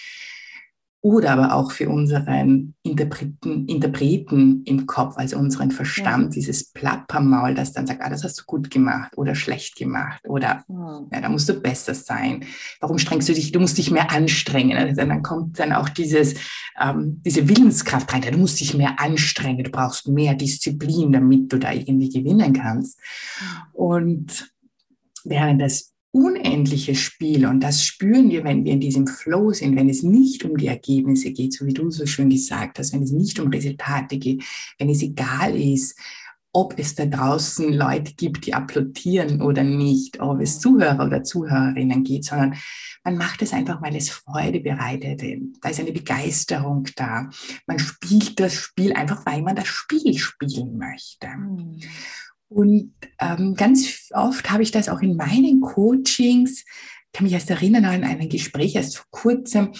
oder 1.03 1.33
aber 1.33 1.55
auch 1.55 1.73
für 1.73 1.89
unseren 1.89 2.75
Interpreten, 2.85 3.67
Interpreten 3.67 4.63
im 4.65 4.87
Kopf, 4.87 5.17
also 5.17 5.37
unseren 5.37 5.73
Verstand, 5.73 6.27
ja. 6.27 6.31
dieses 6.31 6.71
Plappermaul, 6.71 7.55
das 7.55 7.73
dann 7.73 7.89
sagt, 7.89 8.03
ah, 8.03 8.09
das 8.09 8.23
hast 8.23 8.41
du 8.41 8.45
gut 8.47 8.71
gemacht 8.71 9.19
oder 9.19 9.35
schlecht 9.35 9.75
gemacht 9.75 10.23
oder 10.29 10.65
ja. 10.69 11.03
ja. 11.11 11.21
da 11.21 11.29
musst 11.29 11.49
du 11.49 11.55
besser 11.55 11.95
sein. 11.95 12.45
Warum 12.79 12.99
strengst 12.99 13.29
du 13.29 13.35
dich? 13.35 13.51
Du 13.51 13.59
musst 13.59 13.79
dich 13.79 13.91
mehr 13.91 14.13
anstrengen. 14.13 14.79
Also 14.79 14.95
dann 14.95 15.25
kommt 15.25 15.59
dann 15.59 15.73
auch 15.73 15.89
dieses, 15.89 16.35
ähm, 16.81 17.21
diese 17.27 17.49
Willenskraft 17.49 18.13
rein. 18.15 18.23
Du 18.23 18.39
musst 18.39 18.61
dich 18.61 18.75
mehr 18.75 19.01
anstrengen. 19.01 19.65
Du 19.65 19.71
brauchst 19.73 20.07
mehr 20.07 20.35
Disziplin, 20.35 21.11
damit 21.11 21.53
du 21.53 21.59
da 21.59 21.73
irgendwie 21.73 22.11
gewinnen 22.11 22.53
kannst. 22.53 23.01
Und 23.73 24.53
während 25.25 25.61
das 25.61 25.92
unendliches 26.13 26.99
Spiel 26.99 27.47
und 27.47 27.61
das 27.61 27.85
spüren 27.85 28.31
wir, 28.31 28.45
wenn 28.45 28.65
wir 28.65 28.73
in 28.73 28.81
diesem 28.81 29.07
Flow 29.07 29.53
sind, 29.53 29.77
wenn 29.77 29.89
es 29.89 30.03
nicht 30.03 30.45
um 30.45 30.57
die 30.57 30.67
Ergebnisse 30.67 31.33
geht, 31.33 31.55
so 31.55 31.67
wie 31.67 31.73
du 31.73 31.91
so 31.91 32.07
schön 32.07 32.29
gesagt 32.29 32.79
hast, 32.79 32.93
wenn 32.93 33.03
es 33.03 33.13
nicht 33.13 33.41
um 33.41 33.49
Resultate 33.49 34.19
geht, 34.19 34.45
wenn 34.79 34.91
es 34.91 35.03
egal 35.03 35.59
ist, 35.59 35.99
ob 36.55 36.79
es 36.79 36.95
da 36.95 37.07
draußen 37.07 37.73
Leute 37.73 38.13
gibt, 38.13 38.45
die 38.45 38.53
applaudieren 38.53 39.41
oder 39.41 39.65
nicht, 39.65 40.21
ob 40.21 40.41
es 40.41 40.61
Zuhörer 40.61 41.07
oder 41.07 41.25
Zuhörerinnen 41.25 42.05
geht, 42.05 42.27
sondern 42.27 42.57
man 43.05 43.17
macht 43.17 43.41
es 43.41 43.55
einfach, 43.55 43.81
weil 43.81 43.97
es 43.97 44.11
Freude 44.11 44.61
bereitet. 44.61 45.23
Da 45.63 45.71
ist 45.71 45.81
eine 45.81 45.93
Begeisterung 45.93 46.87
da. 46.95 47.31
Man 47.67 47.79
spielt 47.79 48.39
das 48.39 48.53
Spiel 48.53 48.93
einfach, 48.93 49.25
weil 49.25 49.41
man 49.41 49.57
das 49.57 49.67
Spiel 49.67 50.19
spielen 50.19 50.77
möchte. 50.77 51.29
Mhm. 51.29 51.81
Und 52.55 52.93
ähm, 53.19 53.55
ganz 53.55 54.11
oft 54.13 54.51
habe 54.51 54.63
ich 54.63 54.71
das 54.71 54.89
auch 54.89 55.01
in 55.01 55.17
meinen 55.17 55.61
Coachings, 55.61 56.65
ich 57.07 57.19
kann 57.19 57.25
mich 57.25 57.35
erst 57.35 57.51
erinnern 57.51 57.85
an 57.85 58.05
ein 58.05 58.29
Gespräch 58.29 58.75
erst 58.75 58.97
vor 58.97 59.07
kurzem, 59.11 59.73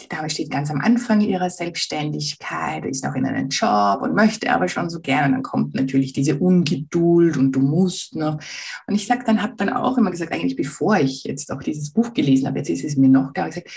die 0.00 0.08
Dame 0.08 0.30
steht 0.30 0.50
ganz 0.50 0.70
am 0.70 0.80
Anfang 0.80 1.20
ihrer 1.20 1.50
Selbstständigkeit, 1.50 2.86
ist 2.86 3.04
noch 3.04 3.14
in 3.14 3.26
einem 3.26 3.48
Job 3.48 4.00
und 4.02 4.14
möchte 4.14 4.50
aber 4.50 4.68
schon 4.68 4.88
so 4.88 5.00
gerne. 5.00 5.26
Und 5.26 5.32
dann 5.32 5.42
kommt 5.42 5.74
natürlich 5.74 6.12
diese 6.12 6.38
Ungeduld 6.38 7.36
und 7.36 7.52
du 7.52 7.60
musst 7.60 8.16
noch. 8.16 8.38
Und 8.86 8.94
ich 8.94 9.06
sage 9.06 9.24
dann, 9.26 9.42
habe 9.42 9.54
dann 9.56 9.68
auch 9.68 9.98
immer 9.98 10.10
gesagt, 10.10 10.32
eigentlich 10.32 10.56
bevor 10.56 10.96
ich 10.96 11.24
jetzt 11.24 11.52
auch 11.52 11.62
dieses 11.62 11.92
Buch 11.92 12.14
gelesen 12.14 12.46
habe, 12.46 12.58
jetzt 12.58 12.70
ist 12.70 12.84
es 12.84 12.96
mir 12.96 13.08
noch 13.08 13.32
klar 13.34 13.48
gesagt, 13.48 13.70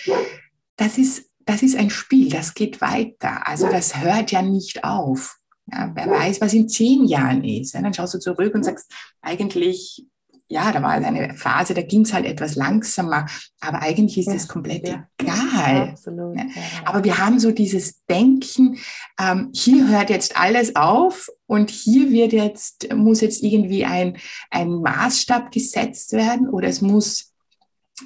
das 0.78 0.98
ist, 0.98 1.30
das 1.46 1.62
ist 1.62 1.76
ein 1.76 1.90
Spiel, 1.90 2.30
das 2.30 2.54
geht 2.54 2.80
weiter. 2.80 3.46
Also 3.48 3.70
das 3.70 4.02
hört 4.02 4.32
ja 4.32 4.42
nicht 4.42 4.84
auf. 4.84 5.38
Ja, 5.72 5.92
wer 5.94 6.10
weiß, 6.10 6.42
was 6.42 6.54
in 6.54 6.68
zehn 6.68 7.06
Jahren 7.06 7.44
ist. 7.44 7.74
Ja, 7.74 7.82
dann 7.82 7.94
schaust 7.94 8.14
du 8.14 8.20
zurück 8.20 8.54
und 8.54 8.64
sagst, 8.64 8.92
eigentlich 9.22 10.06
ja, 10.54 10.72
da 10.72 10.84
war 10.84 10.92
eine 10.92 11.34
Phase, 11.36 11.74
da 11.74 11.82
ging 11.82 12.02
es 12.02 12.14
halt 12.14 12.26
etwas 12.26 12.56
langsamer, 12.56 13.26
aber 13.60 13.82
eigentlich 13.82 14.20
ist 14.20 14.34
es 14.34 14.48
komplett 14.48 14.88
ja. 14.88 15.08
egal. 15.18 15.90
Absolut, 15.90 16.38
ja. 16.38 16.46
Aber 16.86 17.04
wir 17.04 17.18
haben 17.18 17.40
so 17.40 17.52
dieses 17.52 18.06
Denken, 18.06 18.78
ähm, 19.20 19.50
hier 19.54 19.88
hört 19.88 20.12
jetzt 20.12 20.38
alles 20.38 20.76
auf 20.76 21.30
und 21.48 21.72
hier 21.72 22.12
wird 22.12 22.34
jetzt, 22.34 22.94
muss 22.94 23.22
jetzt 23.22 23.42
irgendwie 23.42 23.86
ein, 23.86 24.18
ein 24.52 24.70
Maßstab 24.70 25.52
gesetzt 25.52 26.14
werden 26.14 26.48
oder 26.48 26.68
es 26.68 26.82
muss 26.82 27.34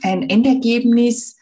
ein 0.02 0.30
Endergebnis 0.30 1.37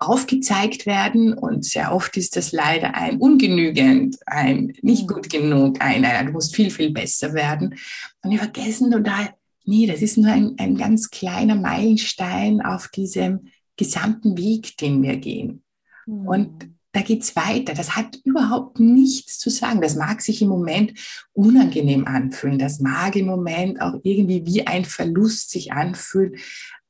aufgezeigt 0.00 0.86
werden 0.86 1.34
und 1.34 1.64
sehr 1.64 1.94
oft 1.94 2.16
ist 2.16 2.36
das 2.36 2.52
leider 2.52 2.94
ein 2.94 3.18
ungenügend, 3.18 4.16
ein 4.26 4.72
nicht 4.82 5.08
mhm. 5.08 5.14
gut 5.14 5.30
genug, 5.30 5.80
ein, 5.80 6.04
ein 6.04 6.26
du 6.26 6.32
musst 6.32 6.54
viel, 6.54 6.70
viel 6.70 6.90
besser 6.90 7.34
werden. 7.34 7.74
Und 8.22 8.30
wir 8.30 8.38
vergessen 8.38 8.90
total, 8.90 9.34
Nee, 9.64 9.86
das 9.86 10.02
ist 10.02 10.18
nur 10.18 10.30
ein, 10.30 10.54
ein 10.58 10.76
ganz 10.76 11.10
kleiner 11.10 11.54
Meilenstein 11.54 12.60
auf 12.60 12.88
diesem 12.88 13.48
gesamten 13.76 14.36
Weg, 14.36 14.76
den 14.76 15.02
wir 15.02 15.16
gehen. 15.16 15.62
Mhm. 16.06 16.28
Und 16.28 16.68
da 16.92 17.00
geht's 17.00 17.34
weiter. 17.34 17.74
Das 17.74 17.96
hat 17.96 18.20
überhaupt 18.24 18.78
nichts 18.78 19.38
zu 19.38 19.50
sagen. 19.50 19.80
Das 19.80 19.96
mag 19.96 20.20
sich 20.20 20.42
im 20.42 20.48
Moment 20.48 20.92
unangenehm 21.32 22.06
anfühlen. 22.06 22.58
Das 22.58 22.78
mag 22.78 23.16
im 23.16 23.26
Moment 23.26 23.80
auch 23.80 23.98
irgendwie 24.02 24.46
wie 24.46 24.66
ein 24.66 24.84
Verlust 24.84 25.50
sich 25.50 25.72
anfühlen. 25.72 26.36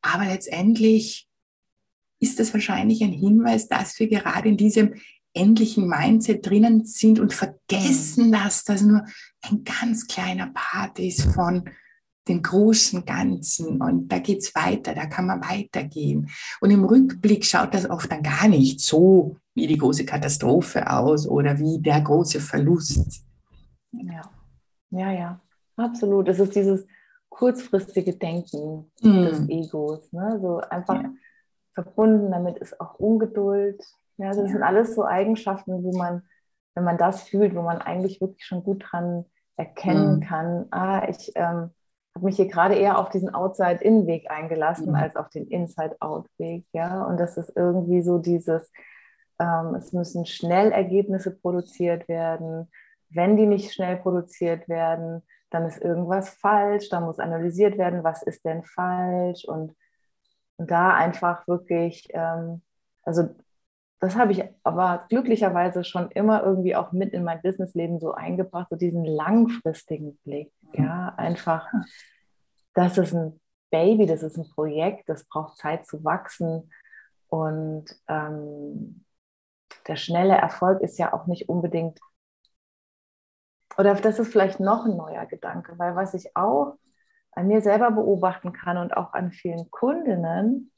Aber 0.03 0.27
letztendlich 0.27 1.29
ist 2.20 2.40
das 2.40 2.53
wahrscheinlich 2.53 3.03
ein 3.03 3.12
Hinweis, 3.12 3.68
dass 3.68 3.98
wir 3.98 4.09
gerade 4.09 4.48
in 4.48 4.57
diesem 4.57 4.94
endlichen 5.35 5.88
Mindset 5.88 6.46
drinnen 6.46 6.85
sind 6.85 7.18
und 7.18 7.35
vergessen, 7.35 8.33
dass 8.33 8.64
das 8.64 8.83
nur 8.83 9.05
ein 9.42 9.64
ganz 9.64 10.07
kleiner 10.07 10.50
Part 10.55 10.98
ist 11.00 11.24
von 11.35 11.68
den 12.29 12.42
großen 12.42 13.05
Ganzen 13.05 13.83
und 13.83 14.09
da 14.09 14.18
geht's 14.18 14.55
weiter, 14.55 14.94
da 14.94 15.07
kann 15.07 15.27
man 15.27 15.42
weitergehen. 15.42 16.31
Und 16.61 16.70
im 16.70 16.85
Rückblick 16.85 17.44
schaut 17.44 17.74
das 17.74 17.88
oft 17.88 18.11
dann 18.11 18.22
gar 18.22 18.48
nicht 18.48 18.81
so 18.81 19.37
wie 19.55 19.66
die 19.66 19.77
große 19.77 20.07
Katastrophe 20.07 20.90
aus 20.90 21.29
oder 21.29 21.59
wie 21.59 21.81
der 21.81 22.00
große 22.00 22.40
Verlust. 22.40 23.22
Ja, 23.92 24.22
ja, 24.90 25.12
ja, 25.12 25.40
absolut. 25.77 26.29
Es 26.29 26.38
ist 26.38 26.57
dieses 26.57 26.87
kurzfristige 27.29 28.14
Denken 28.14 28.90
mm. 29.03 29.22
des 29.24 29.48
Egos, 29.48 30.12
ne? 30.12 30.38
so 30.40 30.61
einfach 30.61 31.03
ja. 31.03 31.12
Verbunden 31.75 32.31
damit 32.31 32.59
ist 32.59 32.81
auch 32.81 32.95
Ungeduld. 32.99 33.83
Ja, 34.17 34.29
das 34.29 34.37
ja. 34.37 34.47
sind 34.47 34.63
alles 34.63 34.95
so 34.95 35.05
Eigenschaften, 35.05 35.83
wo 35.83 35.97
man, 35.97 36.23
wenn 36.75 36.85
man 36.85 36.99
das 36.99 37.23
fühlt, 37.23 37.55
wo 37.55 37.63
man 37.63 37.79
eigentlich 37.79 38.21
wirklich 38.21 38.45
schon 38.45 38.63
gut 38.63 38.85
dran 38.89 39.25
erkennen 39.57 40.19
mm. 40.19 40.21
kann, 40.21 40.67
ah, 40.71 41.07
ich 41.09 41.33
ähm, 41.35 41.71
habe 42.15 42.27
mich 42.27 42.37
hier 42.37 42.49
gerade 42.49 42.75
eher 42.75 42.99
auf 42.99 43.11
diesen 43.11 43.35
Outside-In-Weg 43.35 44.31
eingelassen 44.31 44.91
mhm. 44.91 44.95
als 44.95 45.17
auf 45.17 45.29
den 45.31 45.49
Inside-Out-Weg. 45.49 46.65
Ja? 46.73 47.05
Und 47.05 47.19
das 47.19 47.37
ist 47.37 47.53
irgendwie 47.57 48.03
so 48.03 48.19
dieses, 48.19 48.71
ähm, 49.41 49.75
es 49.75 49.93
müssen 49.93 50.25
schnell 50.27 50.71
Ergebnisse 50.71 51.33
produziert 51.33 52.09
werden. 52.09 52.71
Wenn 53.11 53.37
die 53.37 53.47
nicht 53.47 53.73
schnell 53.73 53.97
produziert 53.97 54.69
werden, 54.69 55.23
dann 55.51 55.67
ist 55.67 55.83
irgendwas 55.83 56.31
falsch. 56.31 56.89
Da 56.89 57.01
muss 57.01 57.19
analysiert 57.19 57.79
werden, 57.79 58.05
was 58.05 58.23
ist 58.23 58.45
denn 58.45 58.63
falsch. 58.65 59.45
Und, 59.45 59.75
und 60.57 60.71
da 60.71 60.95
einfach 60.95 61.47
wirklich, 61.47 62.09
ähm, 62.11 62.62
also 63.03 63.29
das 64.01 64.17
habe 64.17 64.33
ich 64.33 64.45
aber 64.64 65.07
glücklicherweise 65.09 65.83
schon 65.83 66.11
immer 66.11 66.43
irgendwie 66.43 66.77
auch 66.77 66.93
mit 66.93 67.12
in 67.14 67.25
mein 67.25 67.40
Businessleben 67.40 68.01
so 68.01 68.12
eingebracht, 68.12 68.69
so 68.71 68.77
diesen 68.77 69.05
langfristigen 69.05 70.17
Blick. 70.19 70.53
Mhm. 70.73 70.85
Ja, 70.85 71.14
einfach, 71.17 71.67
das 72.75 72.99
ist 72.99 73.14
ein 73.14 73.40
Baby, 73.71 74.07
das 74.07 74.23
ist 74.23 74.37
ein 74.37 74.49
Projekt, 74.51 75.09
das 75.09 75.25
braucht 75.25 75.57
Zeit 75.57 75.87
zu 75.87 76.05
wachsen. 76.05 76.71
Und 77.29 77.87
ähm, 78.09 79.05
der 79.88 79.97
schnelle 79.97 80.35
Erfolg 80.35 80.83
ist 80.83 80.99
ja 80.99 81.12
auch 81.12 81.27
nicht 81.27 81.49
unbedingt, 81.49 81.99
oder 83.77 83.95
das 83.95 84.19
ist 84.19 84.31
vielleicht 84.31 84.61
noch 84.61 84.85
ein 84.85 84.97
neuer 84.97 85.27
Gedanke, 85.27 85.79
weil 85.79 85.97
was 85.97 86.14
ich 86.14 86.37
auch 86.37 86.77
an 87.37 87.49
mir 87.49 87.61
selber 87.61 87.90
beobachten 87.90 88.53
kann 88.53 88.77
und 88.79 88.97
auch 88.97 89.12
an 89.12 89.33
vielen 89.33 89.70
Kundinnen, 89.70 90.73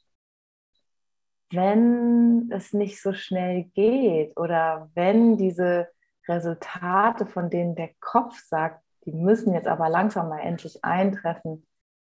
wenn 1.51 2.51
es 2.51 2.73
nicht 2.73 3.01
so 3.01 3.13
schnell 3.13 3.65
geht 3.75 4.37
oder 4.37 4.91
wenn 4.95 5.37
diese 5.37 5.89
Resultate, 6.29 7.27
von 7.27 7.51
denen 7.51 7.77
der 7.77 7.91
Kopf 8.01 8.39
sagt, 8.41 8.83
die 9.05 9.13
müssen 9.13 9.55
jetzt 9.55 9.69
aber 9.69 9.89
langsam 9.89 10.29
mal 10.29 10.41
endlich 10.41 10.85
eintreffen, 10.85 11.67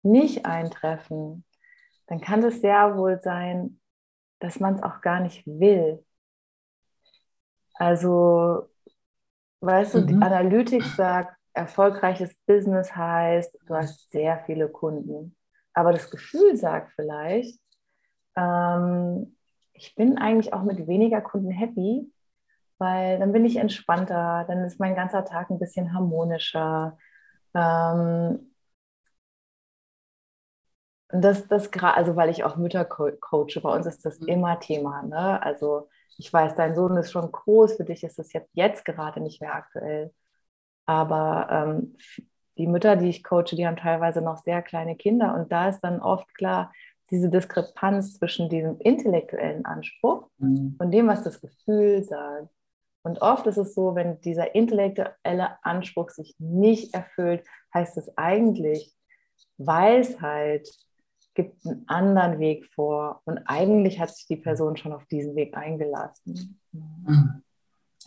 nicht 0.02 0.46
eintreffen, 0.46 1.44
dann 2.06 2.20
kann 2.20 2.42
es 2.42 2.62
sehr 2.62 2.96
wohl 2.96 3.20
sein, 3.20 3.80
dass 4.38 4.60
man 4.60 4.76
es 4.76 4.82
auch 4.82 5.02
gar 5.02 5.20
nicht 5.20 5.46
will. 5.46 6.04
Also, 7.74 8.70
weißt 9.60 9.94
mhm. 9.94 9.98
du, 10.00 10.06
die 10.06 10.14
mhm. 10.14 10.22
Analytik 10.22 10.82
sagt, 10.82 11.37
erfolgreiches 11.58 12.34
Business 12.46 12.94
heißt, 12.96 13.58
du 13.66 13.74
hast 13.74 14.10
sehr 14.10 14.38
viele 14.46 14.68
Kunden. 14.68 15.36
Aber 15.74 15.92
das 15.92 16.10
Gefühl 16.10 16.56
sagt 16.56 16.92
vielleicht, 16.94 17.60
ähm, 18.36 19.36
ich 19.72 19.94
bin 19.94 20.18
eigentlich 20.18 20.52
auch 20.52 20.62
mit 20.62 20.86
weniger 20.86 21.20
Kunden 21.20 21.50
happy, 21.50 22.12
weil 22.78 23.18
dann 23.18 23.32
bin 23.32 23.44
ich 23.44 23.56
entspannter, 23.56 24.44
dann 24.48 24.64
ist 24.64 24.80
mein 24.80 24.94
ganzer 24.94 25.24
Tag 25.24 25.50
ein 25.50 25.58
bisschen 25.58 25.92
harmonischer. 25.94 26.98
Ähm, 27.54 28.54
das, 31.10 31.48
das 31.48 31.70
also 31.72 32.16
weil 32.16 32.28
ich 32.30 32.44
auch 32.44 32.56
Mütter 32.56 32.84
coache, 32.84 33.60
bei 33.62 33.74
uns 33.74 33.86
ist 33.86 34.04
das 34.04 34.20
mhm. 34.20 34.28
immer 34.28 34.60
Thema. 34.60 35.02
Ne? 35.02 35.42
Also 35.42 35.88
ich 36.18 36.32
weiß, 36.32 36.54
dein 36.54 36.74
Sohn 36.74 36.96
ist 36.96 37.12
schon 37.12 37.30
groß, 37.32 37.76
für 37.76 37.84
dich 37.84 38.04
ist 38.04 38.18
das 38.18 38.32
jetzt, 38.32 38.54
jetzt 38.54 38.84
gerade 38.84 39.20
nicht 39.20 39.40
mehr 39.40 39.54
aktuell. 39.54 40.12
Aber 40.88 41.48
ähm, 41.50 41.96
die 42.56 42.66
Mütter, 42.66 42.96
die 42.96 43.10
ich 43.10 43.22
coache, 43.22 43.54
die 43.54 43.66
haben 43.66 43.76
teilweise 43.76 44.22
noch 44.22 44.38
sehr 44.38 44.62
kleine 44.62 44.96
Kinder 44.96 45.34
und 45.34 45.52
da 45.52 45.68
ist 45.68 45.80
dann 45.80 46.00
oft 46.00 46.34
klar, 46.34 46.72
diese 47.10 47.28
Diskrepanz 47.28 48.14
zwischen 48.14 48.48
diesem 48.48 48.78
intellektuellen 48.80 49.66
Anspruch 49.66 50.30
mhm. 50.38 50.76
und 50.78 50.90
dem, 50.90 51.06
was 51.06 51.22
das 51.22 51.42
Gefühl 51.42 52.02
sagt. 52.04 52.48
Und 53.02 53.20
oft 53.20 53.46
ist 53.46 53.58
es 53.58 53.74
so, 53.74 53.94
wenn 53.94 54.20
dieser 54.22 54.54
intellektuelle 54.54 55.62
Anspruch 55.62 56.08
sich 56.10 56.34
nicht 56.38 56.94
erfüllt, 56.94 57.44
heißt 57.74 57.98
es 57.98 58.16
eigentlich, 58.16 58.90
Weisheit 59.58 60.68
gibt 61.34 61.64
einen 61.66 61.84
anderen 61.86 62.38
Weg 62.38 62.66
vor. 62.74 63.20
Und 63.24 63.38
eigentlich 63.46 64.00
hat 64.00 64.14
sich 64.14 64.26
die 64.26 64.36
Person 64.36 64.76
schon 64.76 64.92
auf 64.92 65.04
diesen 65.06 65.36
Weg 65.36 65.56
eingelassen. 65.56 66.58
Mhm. 66.72 67.42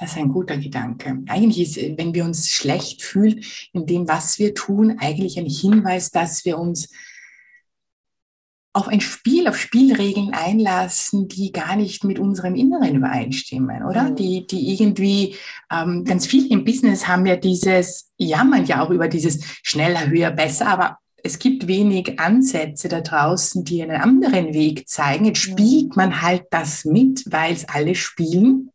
Das 0.02 0.14
ist 0.14 0.18
ein 0.18 0.30
guter 0.30 0.58
Gedanke. 0.58 1.20
Eigentlich 1.28 1.78
ist, 1.78 1.98
wenn 2.00 2.16
wir 2.16 2.26
uns 2.26 2.50
schlecht 2.50 3.04
fühlen 3.04 3.44
in 3.72 3.86
dem, 3.86 4.08
was 4.08 4.40
wir 4.40 4.56
tun, 4.56 4.98
eigentlich 5.00 5.38
ein 5.38 5.46
Hinweis, 5.46 6.10
dass 6.10 6.44
wir 6.44 6.58
uns 6.58 6.90
auf 8.74 8.88
ein 8.88 9.00
Spiel, 9.00 9.48
auf 9.48 9.58
Spielregeln 9.58 10.34
einlassen, 10.34 11.28
die 11.28 11.52
gar 11.52 11.76
nicht 11.76 12.04
mit 12.04 12.18
unserem 12.18 12.56
Inneren 12.56 12.96
übereinstimmen, 12.96 13.84
oder? 13.84 14.10
Mhm. 14.10 14.16
Die, 14.16 14.48
die 14.48 14.72
irgendwie, 14.74 15.36
ähm, 15.72 16.04
ganz 16.04 16.26
viel 16.26 16.52
im 16.52 16.66
Business 16.66 17.08
haben 17.08 17.28
ja 17.28 17.36
dieses, 17.36 18.10
jammern 18.18 18.66
ja 18.66 18.84
auch 18.84 18.90
über 18.90 19.08
dieses 19.08 19.44
schneller, 19.62 20.08
höher, 20.08 20.32
besser, 20.32 20.68
aber 20.68 20.98
es 21.24 21.38
gibt 21.38 21.68
wenig 21.68 22.20
Ansätze 22.20 22.90
da 22.90 23.02
draußen, 23.02 23.64
die 23.64 23.84
einen 23.84 24.02
anderen 24.02 24.56
Weg 24.56 24.90
zeigen. 24.90 25.26
Jetzt 25.26 25.42
spielt 25.42 25.96
man 25.96 26.24
halt 26.24 26.46
das 26.50 26.86
mit, 26.86 27.26
weil 27.32 27.54
es 27.54 27.70
alle 27.70 27.94
spielen. 27.94 28.71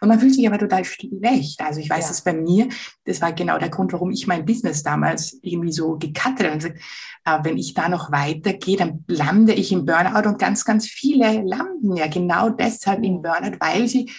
Und 0.00 0.08
man 0.08 0.18
fühlt 0.20 0.34
sich 0.34 0.46
aber 0.46 0.58
total 0.58 0.84
schlecht. 0.84 1.60
Also 1.60 1.80
ich 1.80 1.90
weiß 1.90 2.04
ja. 2.06 2.10
es 2.10 2.22
bei 2.22 2.32
mir, 2.32 2.68
das 3.04 3.20
war 3.20 3.32
genau 3.32 3.58
der 3.58 3.68
Grund, 3.68 3.92
warum 3.92 4.10
ich 4.10 4.26
mein 4.26 4.44
Business 4.44 4.82
damals 4.82 5.38
irgendwie 5.42 5.72
so 5.72 5.96
gecuttet 5.98 6.46
habe. 6.46 6.52
Also, 6.52 6.68
äh, 6.68 7.44
wenn 7.44 7.58
ich 7.58 7.74
da 7.74 7.88
noch 7.88 8.12
weitergehe, 8.12 8.76
dann 8.76 9.04
lande 9.08 9.52
ich 9.54 9.72
im 9.72 9.84
Burnout 9.84 10.28
und 10.28 10.38
ganz, 10.38 10.64
ganz 10.64 10.86
viele 10.86 11.42
landen 11.42 11.96
ja 11.96 12.06
genau 12.06 12.50
deshalb 12.50 13.04
im 13.04 13.22
Burnout, 13.22 13.56
weil 13.60 13.88
sie 13.88 14.10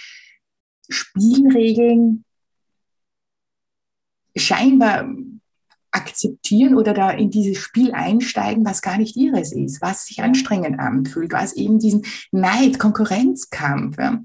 Spielregeln 0.90 2.26
scheinbar 4.36 5.08
akzeptieren 5.92 6.76
oder 6.76 6.94
da 6.94 7.12
in 7.12 7.32
dieses 7.32 7.58
Spiel 7.58 7.94
einsteigen, 7.94 8.66
was 8.66 8.82
gar 8.82 8.98
nicht 8.98 9.16
ihres 9.16 9.52
ist, 9.52 9.82
was 9.82 10.06
sich 10.06 10.22
anstrengend 10.22 10.80
anfühlt, 10.80 11.34
was 11.34 11.54
eben 11.54 11.80
diesen 11.80 12.06
Neid, 12.32 12.78
Konkurrenzkampf. 12.78 13.98
Ja. 13.98 14.24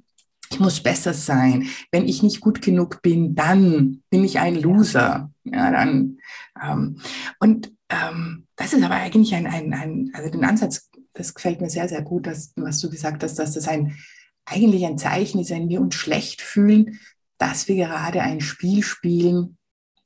Ich 0.55 0.61
muss 0.61 0.81
besser 0.81 1.14
sein. 1.14 1.67
Wenn 1.90 2.07
ich 2.07 2.23
nicht 2.23 2.40
gut 2.40 2.62
genug 2.62 3.03
bin, 3.03 3.35
dann 3.35 4.05
bin 4.09 4.23
ich 4.23 4.38
ein 4.38 4.55
Loser. 4.55 5.33
Ja, 5.43 5.73
dann, 5.73 6.19
ähm, 6.62 7.01
und 7.40 7.73
ähm, 7.88 8.47
das 8.55 8.73
ist 8.73 8.85
aber 8.85 8.95
eigentlich 8.95 9.35
ein, 9.35 9.49
ein, 9.49 9.75
ein, 9.75 10.12
also 10.14 10.31
den 10.31 10.45
Ansatz, 10.45 10.90
das 11.12 11.35
gefällt 11.35 11.61
mir 11.61 11.71
sehr, 11.71 11.88
sehr 11.88 12.03
gut, 12.03 12.29
dass, 12.29 12.53
was 12.55 12.79
du 12.79 12.88
gesagt 12.88 13.25
hast, 13.25 13.37
dass 13.40 13.55
das 13.55 13.67
ein, 13.67 13.97
eigentlich 14.45 14.87
ein 14.87 14.97
Zeichen 14.97 15.40
ist, 15.40 15.51
wenn 15.51 15.69
wir 15.69 15.81
uns 15.81 15.97
schlecht 15.97 16.40
fühlen, 16.40 17.01
dass 17.37 17.67
wir 17.67 17.75
gerade 17.75 18.23
ein 18.23 18.40
Spiel 18.40 18.85
spielen, 18.85 19.59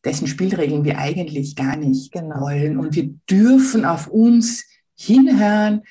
dessen 0.02 0.28
Spielregeln 0.28 0.82
wir 0.82 0.96
eigentlich 0.96 1.56
gar 1.56 1.76
nicht 1.76 2.10
genau. 2.10 2.40
wollen. 2.40 2.78
Und 2.78 2.94
wir 2.94 3.10
dürfen 3.28 3.84
auf 3.84 4.06
uns 4.06 4.64
hinhören 4.94 5.82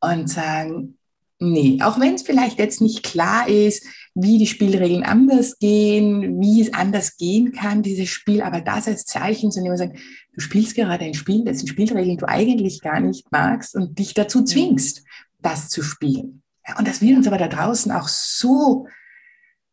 und 0.00 0.28
sagen, 0.28 0.98
nee, 1.38 1.78
auch 1.82 2.00
wenn 2.00 2.14
es 2.14 2.22
vielleicht 2.22 2.58
jetzt 2.58 2.80
nicht 2.80 3.02
klar 3.02 3.48
ist, 3.48 3.84
wie 4.14 4.38
die 4.38 4.46
Spielregeln 4.46 5.04
anders 5.04 5.58
gehen, 5.58 6.40
wie 6.40 6.60
es 6.60 6.74
anders 6.74 7.16
gehen 7.16 7.52
kann, 7.52 7.82
dieses 7.82 8.08
Spiel, 8.08 8.42
aber 8.42 8.60
das 8.60 8.88
als 8.88 9.04
Zeichen 9.04 9.50
zu 9.50 9.60
nehmen 9.60 9.72
und 9.72 9.78
sagen, 9.78 9.98
du 10.32 10.40
spielst 10.40 10.74
gerade 10.74 11.04
ein 11.04 11.14
Spiel, 11.14 11.44
dessen 11.44 11.68
Spielregeln 11.68 12.18
du 12.18 12.28
eigentlich 12.28 12.80
gar 12.80 13.00
nicht 13.00 13.30
magst 13.30 13.74
und 13.74 13.98
dich 13.98 14.14
dazu 14.14 14.42
zwingst, 14.42 15.04
das 15.40 15.68
zu 15.68 15.82
spielen. 15.82 16.42
Ja, 16.66 16.78
und 16.78 16.88
das 16.88 17.00
wird 17.00 17.16
uns 17.16 17.26
aber 17.26 17.38
da 17.38 17.48
draußen 17.48 17.92
auch 17.92 18.08
so, 18.08 18.86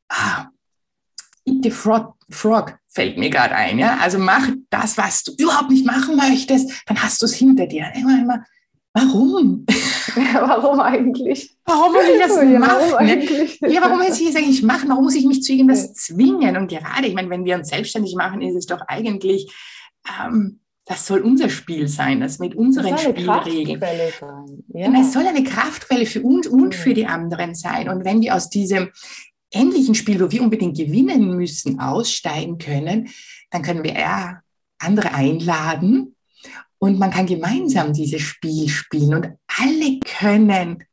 ah, 0.10 0.48
the 1.46 1.72
frog, 1.72 2.16
frog 2.30 2.78
fällt 2.96 3.18
mir 3.18 3.30
gerade 3.30 3.56
ein. 3.56 3.78
Ja? 3.78 3.98
Also 3.98 4.18
mach 4.18 4.50
das, 4.70 4.98
was 4.98 5.24
du 5.24 5.34
überhaupt 5.38 5.70
nicht 5.70 5.86
machen 5.86 6.16
möchtest, 6.16 6.72
dann 6.88 7.02
hast 7.04 7.22
du 7.22 7.26
es 7.26 7.34
hinter 7.34 7.68
dir. 7.68 7.92
Immer, 7.94 8.20
immer, 8.20 8.46
warum? 8.96 9.66
Warum 10.34 10.80
eigentlich? 10.80 11.58
Warum 11.66 11.94
muss 11.94 12.04
ich 12.06 12.20
das 12.20 12.36
ja, 12.42 12.60
machen? 12.60 12.72
Warum 12.80 12.94
eigentlich? 12.96 13.60
Ja, 13.60 13.82
warum 13.82 13.98
muss 14.00 14.20
ich 14.20 14.28
das 14.28 14.36
eigentlich 14.38 14.64
machen? 14.64 14.88
Warum 14.90 15.04
muss 15.04 15.16
ich 15.16 15.26
mich 15.26 15.44
zu 15.44 15.52
irgendwas 15.52 15.94
zwingen? 15.94 16.56
Und 16.56 16.70
gerade, 16.70 17.08
ich 17.08 17.14
meine, 17.14 17.30
wenn 17.30 17.44
wir 17.44 17.56
uns 17.56 17.68
selbstständig 17.68 18.16
machen, 18.16 18.42
ist 18.42 18.56
es 18.56 18.66
doch 18.66 18.80
eigentlich, 18.88 19.54
ähm, 20.22 20.62
das 20.86 21.06
soll 21.06 21.20
unser 21.20 21.50
Spiel 21.50 21.90
sein, 21.90 22.22
das 22.22 22.40
mit 22.40 22.56
unseren 22.56 22.92
das 22.92 23.04
Spielregeln. 23.04 23.82
Ja. 24.74 24.88
Und 24.88 24.96
es 24.96 25.12
soll 25.12 25.26
eine 25.26 25.44
Kraftquelle 25.44 26.06
für 26.06 26.22
uns 26.22 26.48
und 26.48 26.74
für 26.74 26.94
die 26.94 27.08
anderen 27.08 27.56
sein. 27.56 27.90
Und 27.90 28.06
wenn 28.06 28.22
wir 28.22 28.36
aus 28.36 28.50
diesem 28.50 28.92
ähnlichen 29.52 29.96
Spiel, 29.96 30.22
wo 30.22 30.32
wir 30.32 30.42
unbedingt 30.42 30.78
gewinnen 30.78 31.36
müssen, 31.36 31.80
aussteigen 31.80 32.58
können, 32.58 33.10
dann 33.52 33.64
können 33.64 33.84
wir 33.84 33.96
eher 33.96 34.44
andere 34.78 35.14
einladen 35.14 36.15
und 36.80 37.00
man 37.00 37.12
kann 37.12 37.26
gemeinsam 37.26 37.94
dieses 37.94 38.22
Spiel 38.22 38.70
spielen 38.70 39.16
und 39.16 39.28
alle 39.48 40.00
können 40.00 40.84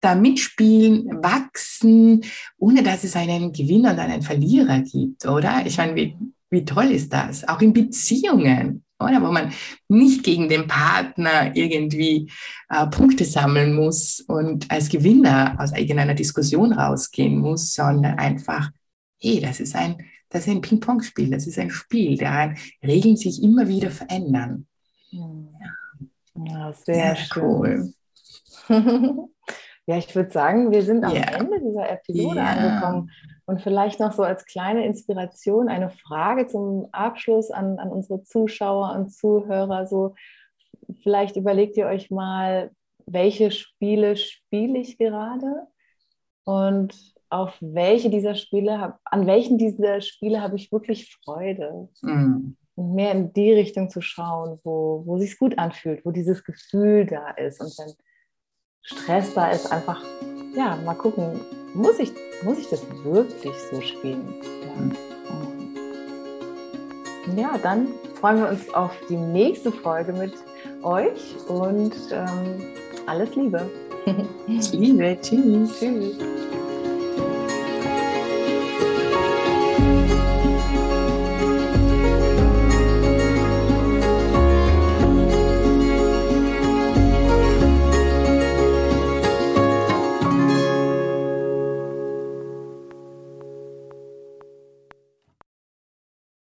da 0.00 0.14
mitspielen, 0.14 1.22
wachsen, 1.22 2.24
ohne 2.58 2.82
dass 2.82 3.04
es 3.04 3.16
einen 3.16 3.52
Gewinner 3.52 3.92
und 3.92 3.98
einen 3.98 4.22
Verlierer 4.22 4.80
gibt, 4.80 5.26
oder? 5.26 5.64
Ich 5.66 5.78
meine, 5.78 5.96
wie, 5.96 6.16
wie 6.50 6.64
toll 6.64 6.92
ist 6.92 7.12
das? 7.12 7.46
Auch 7.48 7.60
in 7.60 7.72
Beziehungen 7.72 8.84
oder 8.98 9.20
wo 9.20 9.30
man 9.30 9.52
nicht 9.88 10.22
gegen 10.22 10.48
den 10.48 10.66
Partner 10.66 11.54
irgendwie 11.54 12.30
äh, 12.68 12.86
Punkte 12.86 13.24
sammeln 13.24 13.74
muss 13.74 14.20
und 14.20 14.70
als 14.70 14.88
Gewinner 14.88 15.56
aus 15.58 15.72
irgendeiner 15.72 16.14
Diskussion 16.14 16.72
rausgehen 16.72 17.38
muss, 17.38 17.74
sondern 17.74 18.18
einfach, 18.18 18.70
hey, 19.20 19.40
das 19.40 19.60
ist 19.60 19.74
ein, 19.74 19.96
das 20.28 20.46
ist 20.46 20.52
ein 20.52 20.60
Ping-Pong-Spiel, 20.60 21.30
das 21.30 21.46
ist 21.46 21.58
ein 21.58 21.70
Spiel, 21.70 22.16
daran 22.16 22.56
Regeln 22.82 23.16
sich 23.16 23.42
immer 23.42 23.68
wieder 23.68 23.90
verändern. 23.90 24.66
Ja, 25.16 26.44
ja 26.44 26.72
sehr, 26.72 27.16
sehr 27.16 27.42
cool. 27.42 27.92
ja, 29.86 29.96
ich 29.96 30.14
würde 30.14 30.30
sagen, 30.30 30.70
wir 30.70 30.82
sind 30.82 31.04
am 31.04 31.12
yeah. 31.12 31.38
Ende 31.38 31.60
dieser 31.60 31.90
Episode 31.90 32.36
yeah. 32.36 32.52
angekommen. 32.52 33.10
Und 33.46 33.62
vielleicht 33.62 34.00
noch 34.00 34.12
so 34.12 34.24
als 34.24 34.44
kleine 34.44 34.84
Inspiration 34.84 35.68
eine 35.68 35.90
Frage 35.90 36.48
zum 36.48 36.88
Abschluss 36.92 37.50
an, 37.50 37.78
an 37.78 37.90
unsere 37.90 38.24
Zuschauer 38.24 38.92
und 38.96 39.10
Zuhörer. 39.10 39.86
So, 39.86 40.14
vielleicht 41.02 41.36
überlegt 41.36 41.76
ihr 41.76 41.86
euch 41.86 42.10
mal, 42.10 42.72
welche 43.06 43.52
Spiele 43.52 44.16
spiele 44.16 44.78
ich 44.78 44.98
gerade 44.98 45.66
und 46.44 46.94
auf 47.28 47.56
welche 47.60 48.10
dieser 48.10 48.34
Spiele, 48.34 48.80
hab, 48.80 49.00
an 49.04 49.26
welchen 49.26 49.58
dieser 49.58 50.00
Spiele 50.00 50.40
habe 50.40 50.56
ich 50.56 50.72
wirklich 50.72 51.16
Freude. 51.24 51.88
Mhm. 52.02 52.56
Und 52.76 52.94
mehr 52.94 53.12
in 53.12 53.32
die 53.32 53.52
Richtung 53.52 53.90
zu 53.90 54.00
schauen, 54.00 54.60
wo, 54.62 55.02
wo 55.06 55.18
sich 55.18 55.38
gut 55.38 55.58
anfühlt, 55.58 56.04
wo 56.04 56.10
dieses 56.10 56.44
Gefühl 56.44 57.06
da 57.06 57.30
ist. 57.30 57.60
Und 57.60 57.76
wenn 57.78 57.94
Stress 58.82 59.34
da 59.34 59.50
ist, 59.50 59.72
einfach, 59.72 60.02
ja, 60.54 60.76
mal 60.84 60.94
gucken, 60.94 61.40
muss 61.74 61.98
ich, 61.98 62.12
muss 62.42 62.58
ich 62.58 62.68
das 62.68 62.82
wirklich 63.02 63.54
so 63.70 63.80
spielen? 63.80 64.34
Ja. 67.34 67.42
ja, 67.42 67.58
dann 67.58 67.88
freuen 68.20 68.38
wir 68.38 68.48
uns 68.48 68.72
auf 68.74 68.92
die 69.08 69.16
nächste 69.16 69.72
Folge 69.72 70.12
mit 70.12 70.34
euch 70.82 71.36
und 71.48 71.94
ähm, 72.12 72.62
alles 73.06 73.34
Liebe. 73.34 73.70
Liebe, 74.72 75.18
tschüss. 75.20 75.80
Tschüss. 75.80 76.16